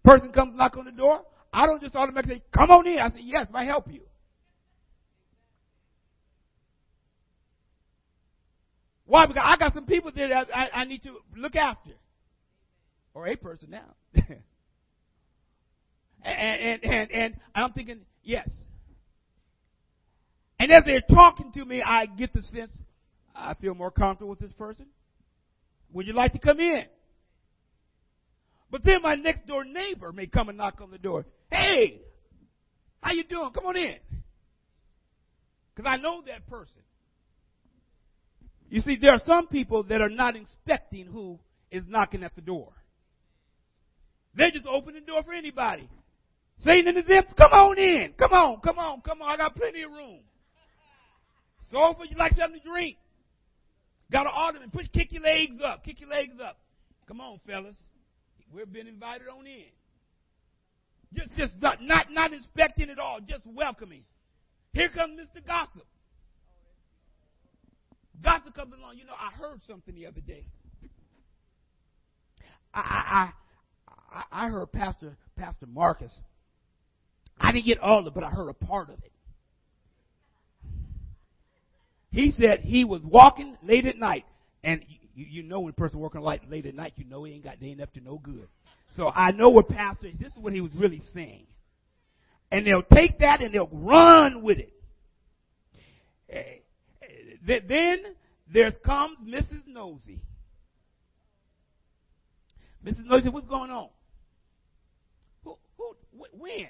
[0.04, 1.22] Person comes knock on the door.
[1.52, 4.02] I don't just automatically say, "Come on in." I say, "Yes, I help you."
[9.06, 9.26] Why?
[9.26, 11.92] Because I got some people there that I, I need to look after.
[13.14, 13.96] Or a person now.
[16.24, 18.50] and, and, and, and I'm thinking, yes.
[20.60, 22.78] And as they're talking to me, I get the sense
[23.36, 24.88] I feel more comfortable with this person.
[25.94, 26.86] Would you like to come in?
[28.72, 31.26] But then my next door neighbor may come and knock on the door.
[31.50, 32.02] Hey,
[33.02, 33.52] how you doing?
[33.54, 33.96] Come on in.
[35.74, 36.82] Because I know that person.
[38.76, 41.40] You see, there are some people that are not inspecting who
[41.72, 42.74] is knocking at the door.
[44.38, 45.88] They just open the door for anybody.
[46.60, 48.12] Satan and the zips, come on in.
[48.20, 49.32] Come on, come on, come on.
[49.32, 50.20] I got plenty of room.
[51.72, 52.98] Sofa, you like something to drink?
[54.12, 54.72] Got an ottoman.
[54.72, 55.86] Push, kick your legs up.
[55.86, 56.58] Kick your legs up.
[57.08, 57.78] Come on, fellas.
[58.54, 59.72] We've been invited on in.
[61.14, 63.20] Just, just not, not, not inspecting at all.
[63.26, 64.04] Just welcoming.
[64.74, 65.48] Here comes Mr.
[65.48, 65.88] Gossip.
[68.24, 68.98] Gossip comes along.
[68.98, 70.46] You know, I heard something the other day.
[72.74, 73.32] I I
[74.12, 76.12] I, I heard Pastor Pastor Marcus.
[77.40, 79.12] I didn't get all of it, but I heard a part of it.
[82.12, 84.24] He said he was walking late at night,
[84.64, 84.82] and
[85.16, 87.44] you, you know when a person working late, late at night, you know he ain't
[87.44, 88.48] got they ain't up to no good.
[88.96, 90.10] So I know what Pastor.
[90.18, 91.46] This is what he was really saying,
[92.52, 94.72] and they'll take that and they'll run with it.
[96.30, 96.60] Eh,
[97.46, 98.00] then
[98.52, 99.68] there comes Mrs.
[99.68, 100.20] Nosy.
[102.86, 103.06] Mrs.
[103.06, 103.90] Nosy, what's going on?
[105.44, 105.96] Who, who,
[106.34, 106.70] when?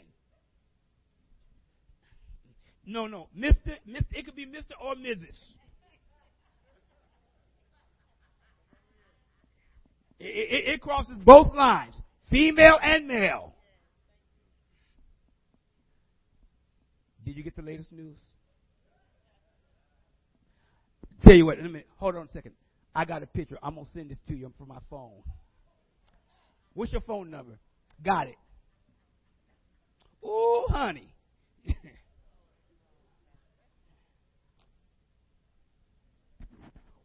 [2.86, 3.28] No, no.
[3.38, 3.76] Mr.
[3.88, 4.06] Mr.
[4.12, 4.72] It could be Mr.
[4.82, 5.38] or Mrs.
[10.20, 11.96] It, it, it crosses both lines,
[12.30, 13.54] female and male.
[17.26, 18.16] Did you get the latest news?
[21.26, 22.52] Tell you what, let me hold on a second.
[22.94, 23.58] I got a picture.
[23.64, 25.24] I'm gonna send this to you from my phone.
[26.74, 27.54] What's your phone number?
[28.04, 28.36] Got it.
[30.24, 31.14] Oh, honey.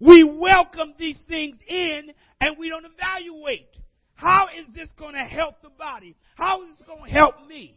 [0.00, 3.68] We welcome these things in and we don't evaluate.
[4.14, 6.16] How is this going to help the body?
[6.36, 7.76] How is this going to help me?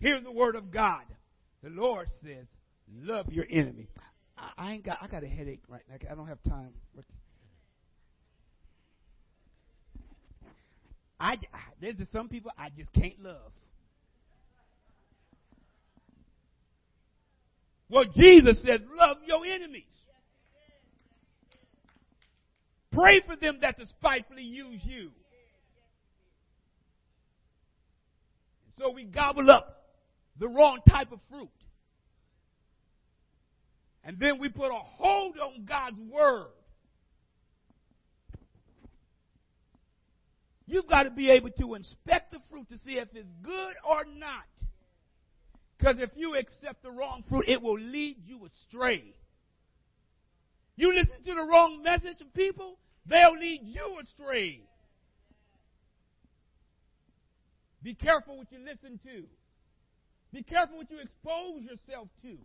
[0.00, 1.02] Hear the word of God.
[1.62, 2.46] The Lord says,
[2.98, 3.88] love your enemy.
[4.36, 5.96] I, I ain't got, I got a headache right now.
[6.10, 6.70] I don't have time.
[11.20, 11.38] I,
[11.80, 13.52] there's just some people I just can't love.
[17.88, 19.84] Well, Jesus said, love your enemies.
[22.90, 25.10] Pray for them that despitefully use you.
[28.78, 29.84] So we gobble up
[30.38, 31.48] the wrong type of fruit.
[34.04, 36.48] And then we put a hold on God's word.
[40.66, 44.04] You've got to be able to inspect the fruit to see if it's good or
[44.16, 44.44] not.
[45.78, 49.04] Because if you accept the wrong fruit, it will lead you astray.
[50.76, 54.60] You listen to the wrong message of people, they'll lead you astray.
[57.82, 59.24] Be careful what you listen to.
[60.32, 62.38] Be careful what you expose yourself to.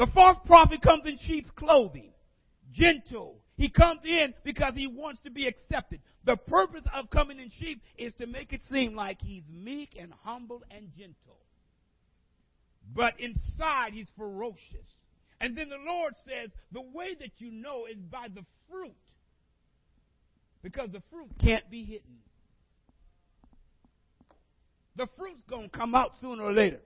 [0.00, 2.14] The false prophet comes in sheep's clothing,
[2.72, 3.36] gentle.
[3.58, 6.00] He comes in because he wants to be accepted.
[6.24, 10.10] The purpose of coming in sheep is to make it seem like he's meek and
[10.24, 11.36] humble and gentle.
[12.94, 14.88] But inside he's ferocious.
[15.38, 18.96] And then the Lord says, the way that you know is by the fruit.
[20.62, 22.20] Because the fruit can't be hidden.
[24.96, 26.80] The fruit's going to come out sooner or later.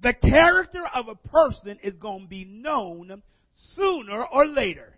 [0.00, 3.22] The character of a person is going to be known
[3.74, 4.96] sooner or later.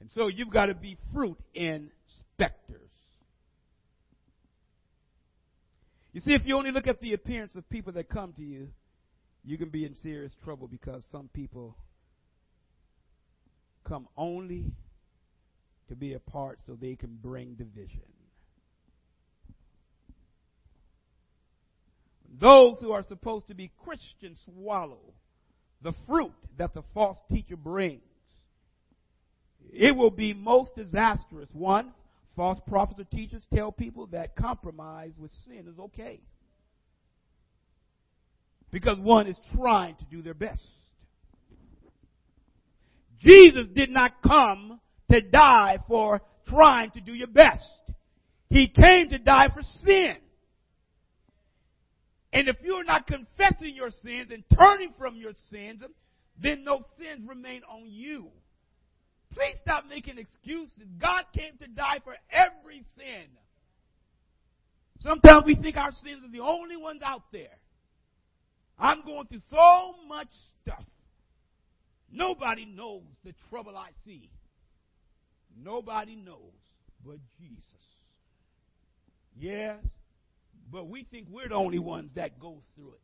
[0.00, 2.90] And so you've got to be fruit inspectors.
[6.12, 8.68] You see, if you only look at the appearance of people that come to you,
[9.44, 11.76] you can be in serious trouble because some people
[13.84, 14.72] come only
[15.88, 18.02] to be a part so they can bring division.
[22.40, 25.00] Those who are supposed to be Christians swallow
[25.82, 28.02] the fruit that the false teacher brings.
[29.72, 31.48] It will be most disastrous.
[31.52, 31.92] One,
[32.38, 36.20] False prophets or teachers tell people that compromise with sin is okay.
[38.70, 40.62] Because one is trying to do their best.
[43.18, 44.78] Jesus did not come
[45.10, 47.68] to die for trying to do your best.
[48.50, 50.14] He came to die for sin.
[52.32, 55.82] And if you're not confessing your sins and turning from your sins,
[56.40, 58.28] then those sins remain on you.
[59.32, 60.88] Please stop making excuses.
[61.00, 63.26] God came to die for every sin.
[65.00, 67.56] Sometimes we think our sins are the only ones out there.
[68.78, 70.28] I'm going through so much
[70.62, 70.84] stuff.
[72.10, 74.30] Nobody knows the trouble I see.
[75.62, 76.54] Nobody knows
[77.04, 77.62] but Jesus.
[79.36, 79.78] Yes,
[80.70, 83.00] but we think we're the only ones that go through it.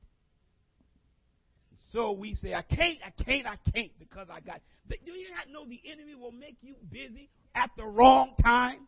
[1.92, 4.60] So we say, I can't, I can't, I can't because I got.
[4.88, 8.80] Do you not know the enemy will make you busy at the wrong time?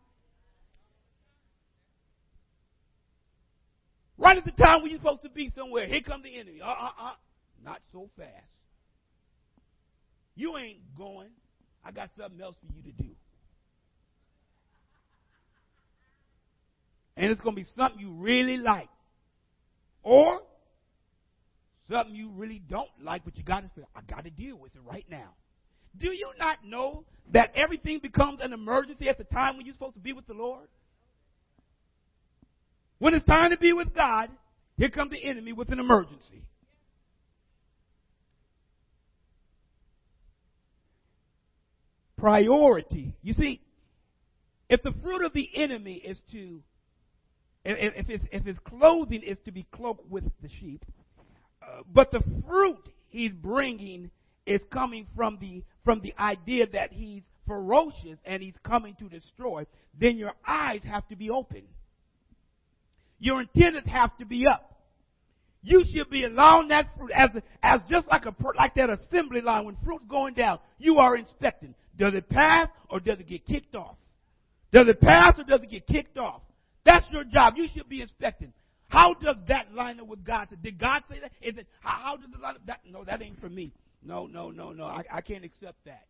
[4.17, 6.59] Right at the time when you're supposed to be somewhere, here comes the enemy.
[6.61, 7.13] Uh uh uh.
[7.63, 8.29] Not so fast.
[10.35, 11.29] You ain't going.
[11.85, 13.09] I got something else for you to do.
[17.17, 18.89] And it's going to be something you really like.
[20.03, 20.39] Or
[21.89, 24.75] something you really don't like, but you got to say, I got to deal with
[24.75, 25.33] it right now.
[25.99, 29.95] Do you not know that everything becomes an emergency at the time when you're supposed
[29.95, 30.67] to be with the Lord?
[32.99, 34.29] When it's time to be with God,
[34.77, 36.43] here comes the enemy with an emergency.
[42.17, 43.15] Priority.
[43.21, 43.61] You see,
[44.69, 46.61] if the fruit of the enemy is to,
[47.75, 50.85] if, if, if his clothing is to be cloaked with the sheep,
[51.61, 54.09] uh, but the fruit he's bringing
[54.45, 59.65] is coming from the from the idea that he's ferocious and he's coming to destroy,
[59.99, 61.63] then your eyes have to be open.
[63.19, 64.73] Your antennas have to be up.
[65.63, 67.29] You should be allowing that fruit as
[67.61, 70.59] as just like a like that assembly line when fruit's going down.
[70.77, 71.73] You are inspecting.
[71.97, 73.95] Does it pass or does it get kicked off?
[74.71, 76.41] Does it pass or does it get kicked off?
[76.87, 77.55] That's your job.
[77.57, 78.53] You should be inspecting.
[78.87, 80.47] How does that line up with God?
[80.63, 81.31] Did God say that?
[81.41, 82.61] Is it how, how does it line up?
[82.65, 83.73] That, no, that ain't for me.
[84.01, 84.85] No, no, no, no.
[84.85, 86.05] I, I can't accept that.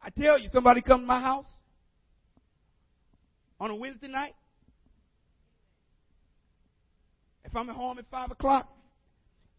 [0.00, 1.48] I tell you, somebody come to my house
[3.58, 4.34] on a Wednesday night.
[7.44, 8.72] If I'm at home at five o'clock,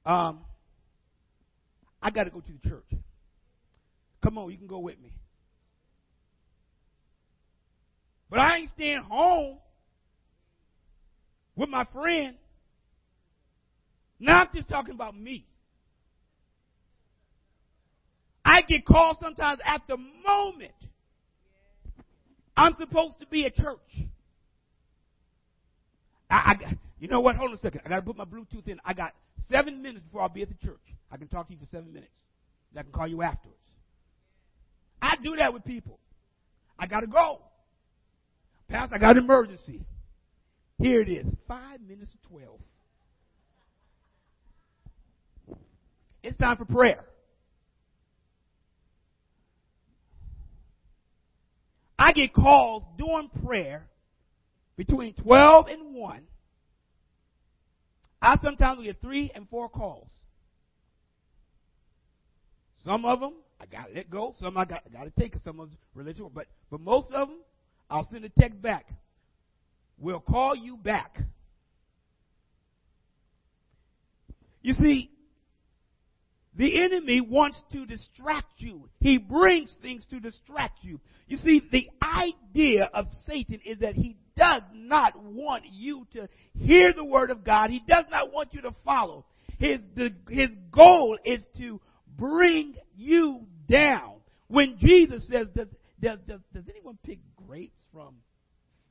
[0.06, 0.40] um,
[2.02, 2.88] I got to go to the church.
[4.24, 5.12] Come on, you can go with me.
[8.32, 9.58] But I ain't staying home
[11.56, 12.36] with my friend.
[14.20, 15.46] Now I'm just talking about me.
[18.44, 20.72] I get called sometimes at the moment
[22.56, 24.06] I'm supposed to be at church.
[26.30, 27.36] I, I, you know what?
[27.36, 27.82] Hold on a second.
[27.86, 28.80] I got to put my Bluetooth in.
[28.86, 29.14] I got
[29.50, 30.82] seven minutes before I'll be at the church.
[31.12, 32.12] I can talk to you for seven minutes.
[32.78, 33.58] I can call you afterwards.
[35.02, 36.00] I do that with people.
[36.80, 37.42] I got to go.
[38.72, 39.82] Pastor, I got an emergency.
[40.80, 41.26] Here it is.
[41.48, 42.60] Five minutes to twelve.
[46.24, 47.04] It's time for prayer.
[52.00, 53.86] I get calls during prayer
[54.76, 56.22] between 12 and 1.
[58.24, 60.10] I sometimes get three and four calls.
[62.84, 64.34] Some of them I got to let go.
[64.40, 65.36] Some I got, got to take.
[65.44, 67.38] Some of them religious, but but most of them
[67.92, 68.88] I'll send a text back.
[70.00, 71.20] We'll call you back.
[74.62, 75.12] You see,
[76.56, 78.90] the enemy wants to distract you.
[79.00, 81.00] He brings things to distract you.
[81.28, 86.94] You see, the idea of Satan is that he does not want you to hear
[86.94, 87.70] the word of God.
[87.70, 89.26] He does not want you to follow.
[89.60, 91.80] His, the, his goal is to
[92.18, 94.16] bring you down.
[94.48, 95.48] When Jesus says,
[96.02, 98.16] does, does, does, anyone pick grapes from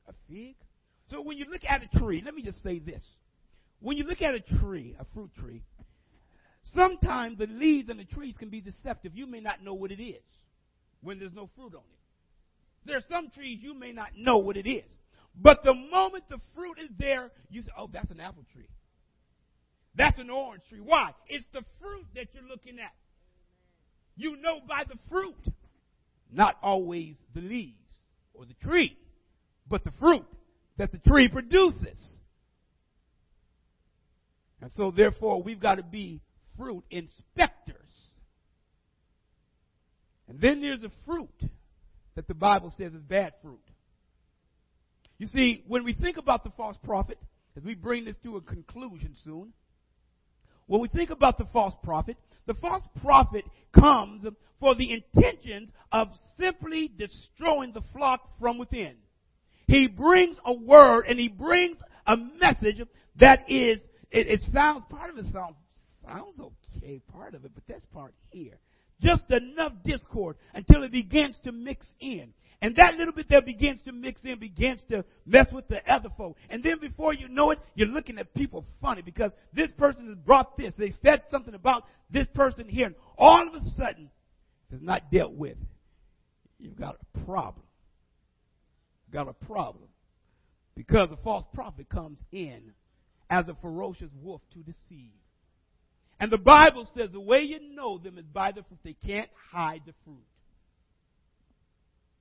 [0.07, 0.55] a fig?
[1.09, 3.03] So when you look at a tree, let me just say this.
[3.81, 5.63] When you look at a tree, a fruit tree,
[6.63, 9.15] Sometimes the leaves and the trees can be deceptive.
[9.15, 10.21] You may not know what it is
[11.01, 12.85] when there's no fruit on it.
[12.85, 14.89] There are some trees you may not know what it is.
[15.35, 18.69] But the moment the fruit is there, you say, oh, that's an apple tree.
[19.95, 20.79] That's an orange tree.
[20.79, 21.11] Why?
[21.27, 22.93] It's the fruit that you're looking at.
[24.15, 25.35] You know by the fruit,
[26.31, 27.75] not always the leaves
[28.33, 28.97] or the tree,
[29.67, 30.25] but the fruit
[30.77, 31.97] that the tree produces.
[34.61, 36.21] And so, therefore, we've got to be
[36.57, 37.75] fruit inspectors.
[40.27, 41.29] And then there's a fruit
[42.15, 43.59] that the Bible says is bad fruit.
[45.17, 47.17] You see, when we think about the false prophet,
[47.57, 49.53] as we bring this to a conclusion soon,
[50.67, 52.17] when we think about the false prophet,
[52.47, 53.43] the false prophet
[53.77, 54.23] comes
[54.61, 56.07] for the intentions of
[56.39, 58.95] simply destroying the flock from within.
[59.67, 62.81] He brings a word and he brings a message
[63.19, 63.81] that is,
[64.11, 65.55] it, it sounds, part of it sounds
[66.05, 66.39] sounds
[66.77, 68.57] okay, part of it, but that's part here.
[69.01, 72.33] Just enough discord until it begins to mix in.
[72.61, 76.09] And that little bit that begins to mix in begins to mess with the other
[76.15, 76.37] folk.
[76.51, 80.17] And then before you know it, you're looking at people funny because this person has
[80.17, 80.73] brought this.
[80.77, 82.85] They said something about this person here.
[82.85, 84.11] And all of a sudden,
[84.71, 85.57] it's not dealt with.
[86.59, 87.65] You've got a problem.
[89.05, 89.89] You've got a problem.
[90.75, 92.71] Because a false prophet comes in
[93.29, 95.11] as a ferocious wolf to deceive.
[96.19, 98.79] And the Bible says the way you know them is by the fruit.
[98.83, 100.23] They can't hide the fruit.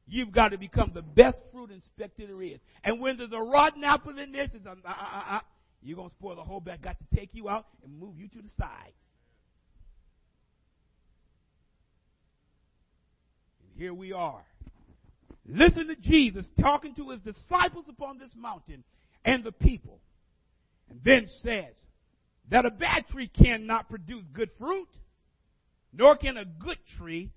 [0.06, 2.58] You've got to become the best fruit inspector there is.
[2.82, 5.40] And when there's a rotten apple in there, says, uh, uh, uh, uh,
[5.82, 6.82] you're going to spoil the whole batch.
[6.82, 8.92] Got to take you out and move you to the side.
[13.80, 14.44] Here we are.
[15.48, 18.84] Listen to Jesus talking to his disciples upon this mountain.
[19.24, 19.98] and the people.
[20.90, 21.72] And then says
[22.50, 24.88] that a bad tree cannot produce good fruit,
[25.94, 27.30] nor can a good tree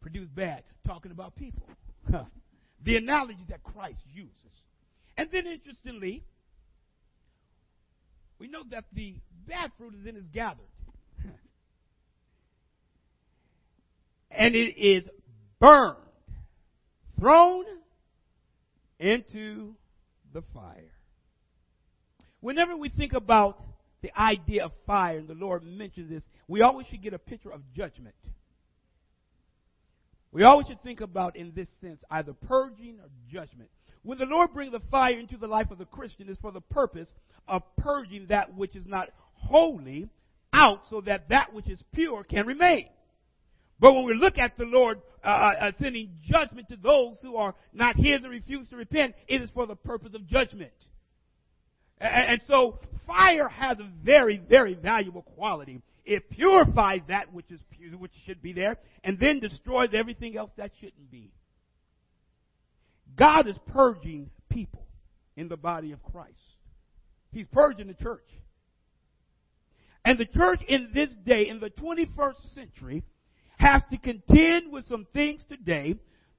[0.00, 0.62] produce bad.
[0.86, 1.66] Talking about people.
[2.84, 4.30] the analogy that Christ uses.
[5.16, 6.22] And then interestingly,
[8.38, 9.16] we know that the
[9.48, 10.60] bad fruit is then is gathered.
[14.30, 15.08] and it is
[15.60, 15.96] burned,
[17.18, 17.64] thrown
[18.98, 19.74] into
[20.32, 20.92] the fire.
[22.40, 23.62] Whenever we think about
[24.02, 27.52] the idea of fire, and the Lord mentions this, we always should get a picture
[27.52, 28.14] of judgment.
[30.32, 33.68] We always should think about, in this sense, either purging or judgment.
[34.02, 36.60] When the Lord brings the fire into the life of the Christian, it's for the
[36.60, 37.08] purpose
[37.46, 40.08] of purging that which is not holy
[40.52, 42.86] out so that that which is pure can remain.
[43.80, 47.36] But when we look at the Lord uh, uh, uh, sending judgment to those who
[47.36, 50.72] are not His and refuse to repent, it is for the purpose of judgment.
[51.98, 55.80] And, and so fire has a very, very valuable quality.
[56.04, 60.50] It purifies that which is pure, which should be there, and then destroys everything else
[60.56, 61.32] that shouldn't be.
[63.16, 64.86] God is purging people
[65.36, 66.34] in the body of Christ.
[67.32, 68.26] He's purging the church.
[70.04, 73.04] And the church in this day, in the 21st century,
[73.60, 75.94] has to contend with some things today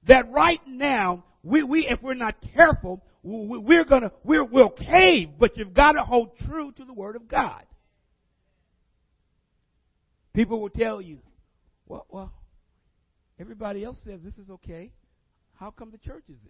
[0.08, 5.28] that right now, we, we if we're not careful, we, are gonna, we're, we'll cave,
[5.38, 7.62] but you've got to hold true to the Word of God.
[10.34, 11.18] People will tell you,
[11.86, 12.32] well, well,
[13.38, 14.90] everybody else says this is okay.
[15.54, 16.40] How come the church isn't?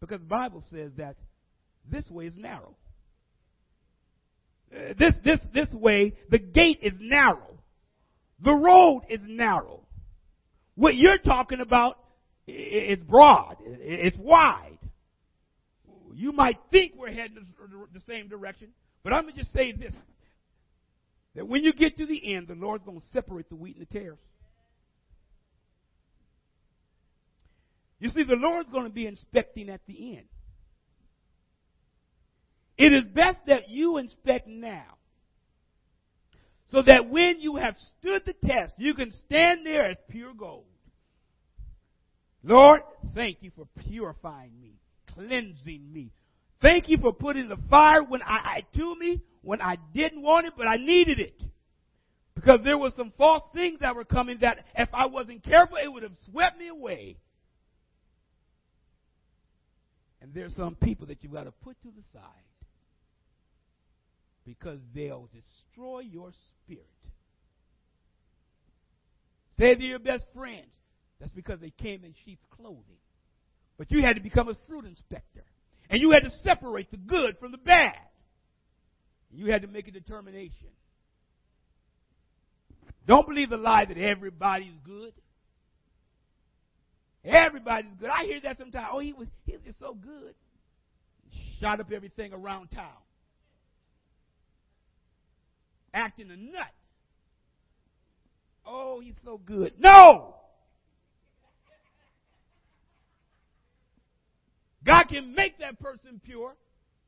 [0.00, 1.16] Because the Bible says that
[1.90, 2.76] this way is narrow.
[4.72, 7.58] Uh, this, this, this way, the gate is narrow.
[8.42, 9.86] The road is narrow.
[10.74, 11.98] What you're talking about
[12.46, 13.56] is broad.
[13.64, 14.78] It's wide.
[16.14, 17.46] You might think we're heading
[17.92, 18.68] the same direction,
[19.02, 19.94] but I'm going to just say this.
[21.34, 23.86] That when you get to the end, the Lord's going to separate the wheat and
[23.86, 24.18] the tares.
[27.98, 30.26] You see, the Lord's going to be inspecting at the end.
[32.76, 34.96] It is best that you inspect now
[36.72, 40.64] so that when you have stood the test, you can stand there as pure gold.
[42.42, 42.80] Lord,
[43.14, 44.72] thank you for purifying me,
[45.14, 46.10] cleansing me.
[46.62, 50.46] Thank you for putting the fire when I, I to me when I didn't want
[50.46, 51.40] it, but I needed it.
[52.34, 55.92] Because there were some false things that were coming that if I wasn't careful, it
[55.92, 57.18] would have swept me away.
[60.22, 62.22] And there's some people that you've got to put to the side
[64.44, 66.32] because they'll destroy your
[66.64, 66.86] spirit.
[69.58, 70.70] Say they're your best friends.
[71.20, 72.98] That's because they came in sheep's clothing.
[73.78, 75.44] But you had to become a fruit inspector.
[75.88, 77.94] And you had to separate the good from the bad.
[79.30, 80.68] You had to make a determination.
[83.06, 85.12] Don't believe the lie that everybody's good.
[87.24, 88.10] Everybody's good.
[88.10, 88.88] I hear that sometimes.
[88.92, 90.34] Oh, he was he was just so good.
[91.60, 92.90] Shot up everything around town.
[95.94, 96.72] Acting a nut.
[98.66, 99.74] Oh, he's so good.
[99.78, 100.34] No!
[104.84, 106.54] God can make that person pure,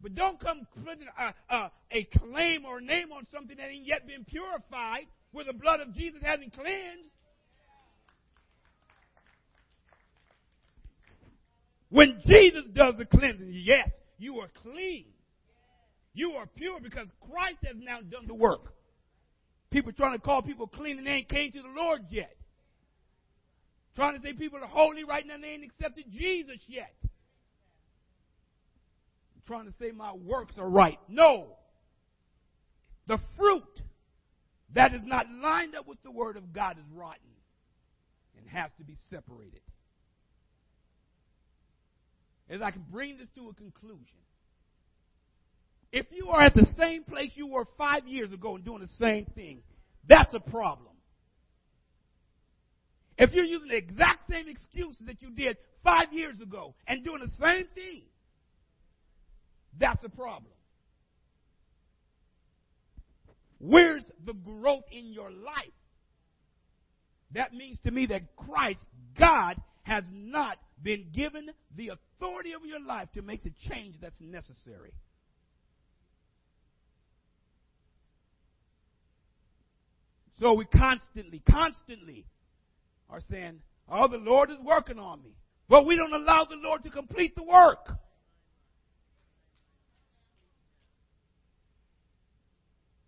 [0.01, 3.87] but don't come putting a, a, a claim or a name on something that ain't
[3.87, 7.15] yet been purified, where the blood of Jesus hasn't cleansed.
[11.91, 15.07] When Jesus does the cleansing, yes, you are clean.
[16.15, 18.73] You are pure because Christ has now done the work.
[19.71, 22.37] People trying to call people clean and they ain't came to the Lord yet.
[23.97, 26.95] Trying to say people are holy right now and they ain't accepted Jesus yet.
[29.47, 30.99] trying to say my works are right.
[31.09, 31.49] No.
[33.09, 33.83] The fruit
[34.75, 37.21] that is not lined up with the Word of God is rotten
[38.39, 39.61] and has to be separated
[42.49, 44.19] as I can bring this to a conclusion.
[45.97, 48.89] If you are at the same place you were five years ago and doing the
[48.99, 49.63] same thing,
[50.09, 50.93] that's a problem.
[53.17, 57.21] If you're using the exact same excuses that you did five years ago and doing
[57.21, 58.03] the same thing,
[59.79, 60.51] that's a problem.
[63.61, 65.79] Where's the growth in your life?
[67.37, 68.81] That means to me that Christ,
[69.17, 74.21] God, has not been given the authority of your life to make the change that's
[74.21, 74.93] necessary.
[80.45, 82.27] So we constantly, constantly
[83.09, 85.31] are saying, Oh, the Lord is working on me.
[85.71, 87.79] But we don't allow the Lord to complete the work.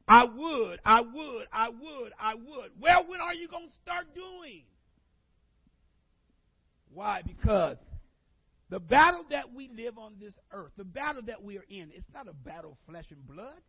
[0.09, 2.71] I would, I would, I would, I would.
[2.81, 4.63] Well, when are you going to start doing?
[6.95, 7.21] Why?
[7.21, 7.77] Because
[8.71, 12.09] the battle that we live on this earth, the battle that we are in, it's
[12.15, 13.61] not a battle of flesh and blood.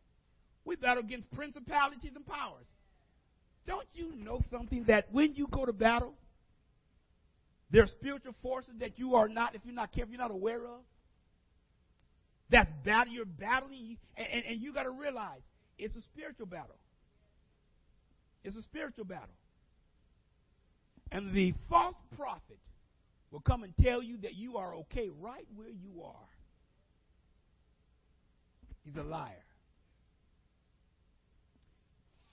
[0.63, 2.65] We battle against principalities and powers.
[3.68, 6.13] Don't you know something that when you go to battle,
[7.70, 10.65] there are spiritual forces that you are not, if you're not careful, you're not aware
[10.65, 10.80] of?
[12.49, 15.41] That's battle you're battling, and, and, and you got to realize
[15.78, 16.78] it's a spiritual battle.
[18.45, 19.28] It's a spiritual battle.
[21.11, 22.59] And the false prophet
[23.32, 26.30] will come and tell you that you are okay right where you are.
[28.86, 29.43] He's a liar.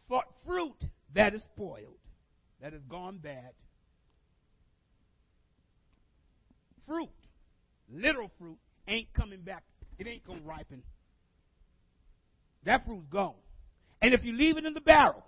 [0.09, 0.77] For fruit
[1.15, 1.99] that is spoiled,
[2.61, 3.53] that has gone bad,
[6.87, 7.09] fruit,
[7.93, 8.59] literal fruit,
[8.89, 9.63] ain't coming back.
[9.99, 10.83] It ain't going to ripen.
[12.65, 13.35] That fruit's gone.
[14.03, 15.25] And if you leave it in the barrel,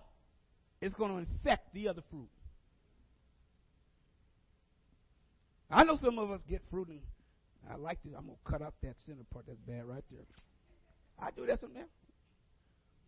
[0.80, 2.28] it's going to infect the other fruit.
[5.70, 7.00] I know some of us get fruit and
[7.70, 10.20] I like to, I'm going to cut out that center part that's bad right there.
[11.18, 11.88] I do that sometimes.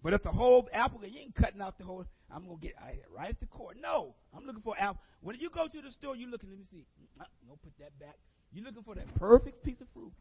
[0.03, 2.75] But if the whole apple, you ain't cutting out the whole, I'm to get
[3.15, 3.73] right at the core.
[3.81, 5.01] No, I'm looking for apple.
[5.21, 6.87] When you go to the store, you're looking, let me see.
[7.21, 8.17] Uh, no, put that back.
[8.53, 10.13] You're looking for that perfect piece of fruit.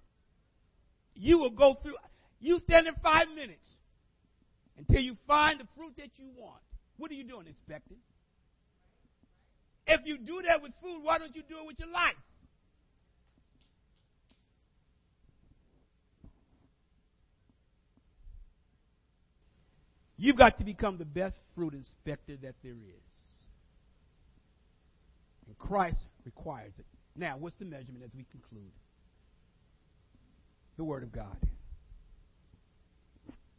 [1.13, 1.95] You will go through,
[2.39, 3.65] you stand in five minutes
[4.77, 6.61] until you find the fruit that you want.
[6.97, 7.47] What are you doing?
[7.47, 7.97] Inspecting.
[9.85, 12.17] If you do that with food, why don't you do it with your life?
[20.17, 23.13] You've got to become the best fruit inspector that there is.
[25.47, 26.85] And Christ requires it.
[27.15, 28.71] Now, what's the measurement as we conclude?
[30.77, 31.37] The Word of God.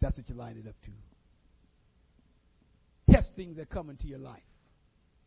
[0.01, 0.91] That's what you line it up to.
[3.13, 4.43] Test things that come into your life.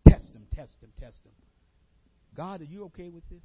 [0.07, 1.34] Test them, test them, test them.
[2.36, 3.43] God, are you okay with this?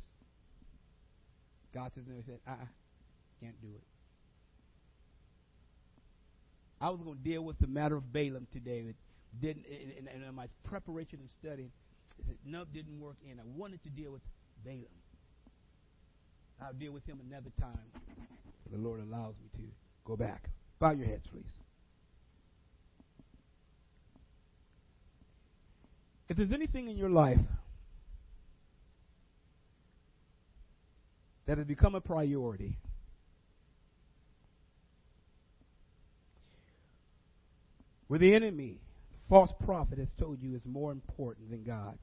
[1.75, 2.67] God says, no, he said, uh-uh,
[3.41, 3.83] can't do it.
[6.81, 8.85] I was going to deal with the matter of Balaam today.
[8.89, 8.97] It
[9.41, 9.65] didn't,
[9.99, 11.71] and, in my preparation and studying,
[12.29, 13.39] it didn't work in.
[13.39, 14.23] I wanted to deal with
[14.65, 14.85] Balaam.
[16.61, 17.79] I'll deal with him another time.
[18.71, 19.69] The Lord allows me to
[20.05, 20.51] go back.
[20.79, 21.45] Bow your heads, please.
[26.29, 27.39] If there's anything in your life
[31.47, 32.77] that has become a priority,
[38.09, 38.79] where the enemy,
[39.29, 41.99] false prophet, has told you is more important than God,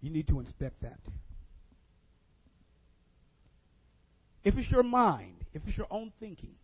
[0.00, 0.98] you need to inspect that.
[4.44, 6.54] If it's your mind, if it's your own thinking,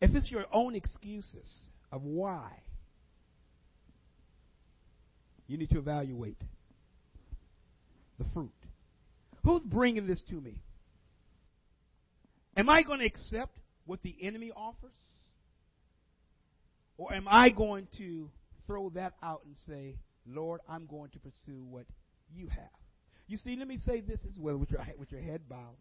[0.00, 1.48] if it's your own excuses
[1.92, 2.50] of why,
[5.46, 6.40] you need to evaluate
[8.18, 8.50] the fruit.
[9.44, 10.56] Who's bringing this to me?
[12.56, 14.92] Am I going to accept what the enemy offers?
[16.96, 18.28] Or am I going to
[18.66, 19.96] throw that out and say,
[20.26, 21.86] Lord, I'm going to pursue what
[22.34, 22.68] you have?
[23.26, 25.76] You see, let me say this as well with your, with your head bowed.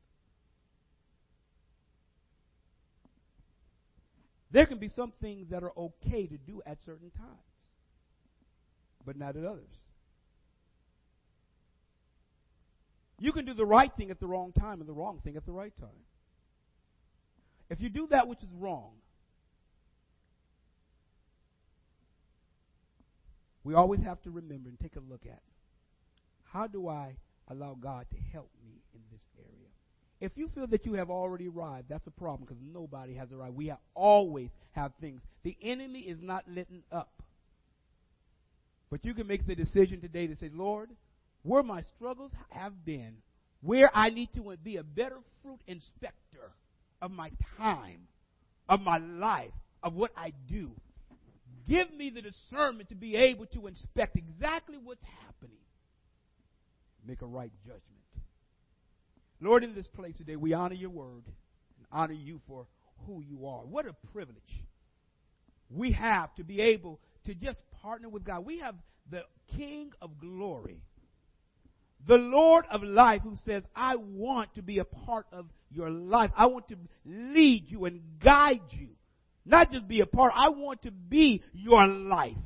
[4.52, 7.30] There can be some things that are okay to do at certain times,
[9.06, 9.70] but not at others.
[13.20, 15.46] You can do the right thing at the wrong time and the wrong thing at
[15.46, 15.90] the right time.
[17.70, 18.92] If you do that which is wrong,
[23.64, 25.42] we always have to remember and take a look at
[26.52, 27.16] how do I
[27.48, 29.70] allow God to help me in this area?
[30.20, 33.56] If you feel that you have already arrived, that's a problem because nobody has arrived.
[33.56, 35.22] We have always have things.
[35.44, 37.12] The enemy is not letting up.
[38.90, 40.90] But you can make the decision today to say, Lord,
[41.44, 43.18] where my struggles have been,
[43.62, 46.52] where I need to be a better fruit inspector
[47.02, 48.08] of my time,
[48.68, 49.52] of my life,
[49.84, 50.72] of what I do.
[51.68, 55.58] Give me the discernment to be able to inspect exactly what's happening.
[57.06, 57.84] Make a right judgment.
[59.42, 61.24] Lord, in this place today, we honor your word
[61.78, 62.66] and honor you for
[63.06, 63.62] who you are.
[63.62, 64.64] What a privilege
[65.70, 68.46] we have to be able to just partner with God.
[68.46, 68.76] We have
[69.10, 69.24] the
[69.56, 70.82] King of glory,
[72.08, 76.32] the Lord of life, who says, I want to be a part of your life.
[76.38, 78.90] I want to lead you and guide you.
[79.46, 82.38] Not just be a part, I want to be your life.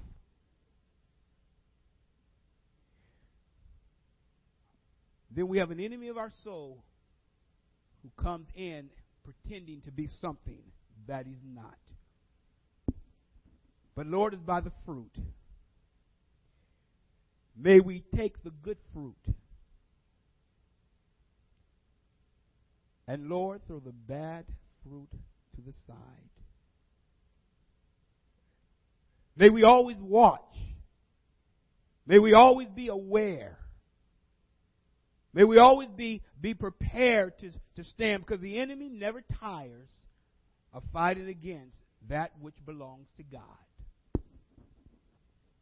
[5.36, 6.84] Then we have an enemy of our soul
[8.04, 8.90] who comes in
[9.24, 10.62] pretending to be something
[11.08, 11.78] that he's not.
[13.96, 15.12] But Lord is by the fruit.
[17.56, 19.16] May we take the good fruit.
[23.08, 24.46] And Lord, throw the bad
[24.84, 25.10] fruit
[25.56, 26.30] to the side.
[29.36, 30.42] May we always watch.
[32.06, 33.58] May we always be aware.
[35.34, 39.90] May we always be, be prepared to, to stand because the enemy never tires
[40.72, 41.76] of fighting against
[42.10, 43.42] that which belongs to God.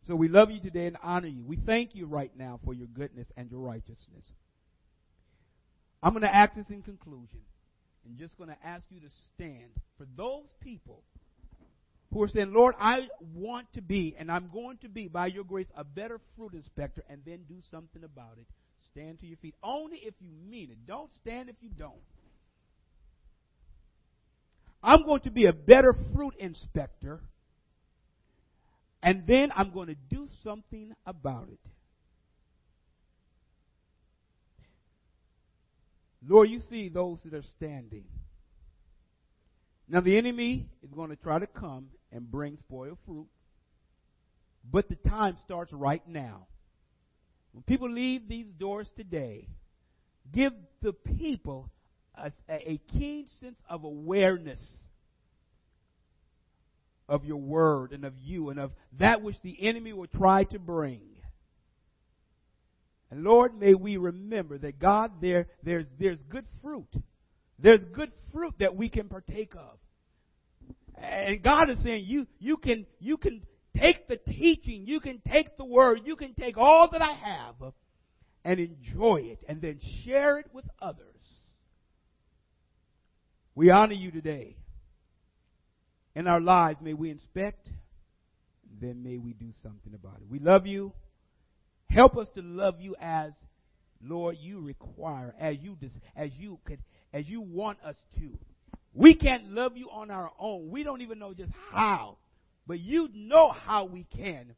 [0.08, 1.44] So we love you today and honor you.
[1.46, 4.26] We thank you right now for your goodness and your righteousness.
[6.04, 7.42] I'm going to ask this in conclusion.
[8.06, 11.04] I'm just going to ask you to stand for those people
[12.12, 15.44] who are saying, Lord, I want to be, and I'm going to be, by your
[15.44, 18.48] grace, a better fruit inspector, and then do something about it.
[18.92, 19.56] Stand to your feet.
[19.64, 20.88] Only if you mean it.
[20.88, 21.94] Don't stand if you don't.
[24.84, 27.22] I'm going to be a better fruit inspector
[29.04, 31.60] and then I'm going to do something about it.
[36.28, 38.06] Lord, you see those that are standing.
[39.88, 43.28] Now, the enemy is going to try to come and bring spoiled fruit,
[44.70, 46.48] but the time starts right now.
[47.52, 49.48] When people leave these doors today,
[50.32, 51.70] give the people
[52.16, 54.62] a, a keen sense of awareness
[57.10, 60.60] of your word and of you and of that which the enemy will try to
[60.60, 61.02] bring.
[63.12, 66.88] And Lord, may we remember that God, there, there's, there's good fruit.
[67.60, 69.78] There's good fruit that we can partake of.
[70.96, 73.42] And God is saying you, you can, you can
[73.78, 77.74] take the teaching, you can take the word, you can take all that I have
[78.46, 81.06] and enjoy it and then share it with others.
[83.56, 84.56] We honor you today
[86.16, 87.68] in our lives, may we inspect,
[88.80, 90.30] then may we do something about it.
[90.30, 90.94] We love you.
[91.94, 93.34] Help us to love you as,
[94.02, 95.78] Lord, you require, as you
[96.16, 96.80] as you could,
[97.14, 98.30] as you want us to.
[98.94, 100.70] We can't love you on our own.
[100.70, 102.18] We don't even know just how,
[102.66, 104.56] but you know how we can.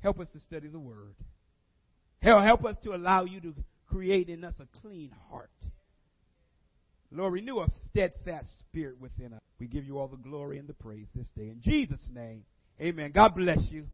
[0.00, 1.14] Help us to study the Word.
[2.22, 3.54] Help, help us to allow you to
[3.90, 5.50] create in us a clean heart.
[7.10, 9.40] Lord, renew a steadfast spirit within us.
[9.58, 11.48] We give you all the glory and the praise this day.
[11.48, 12.44] In Jesus' name,
[12.80, 13.12] amen.
[13.14, 13.86] God bless you.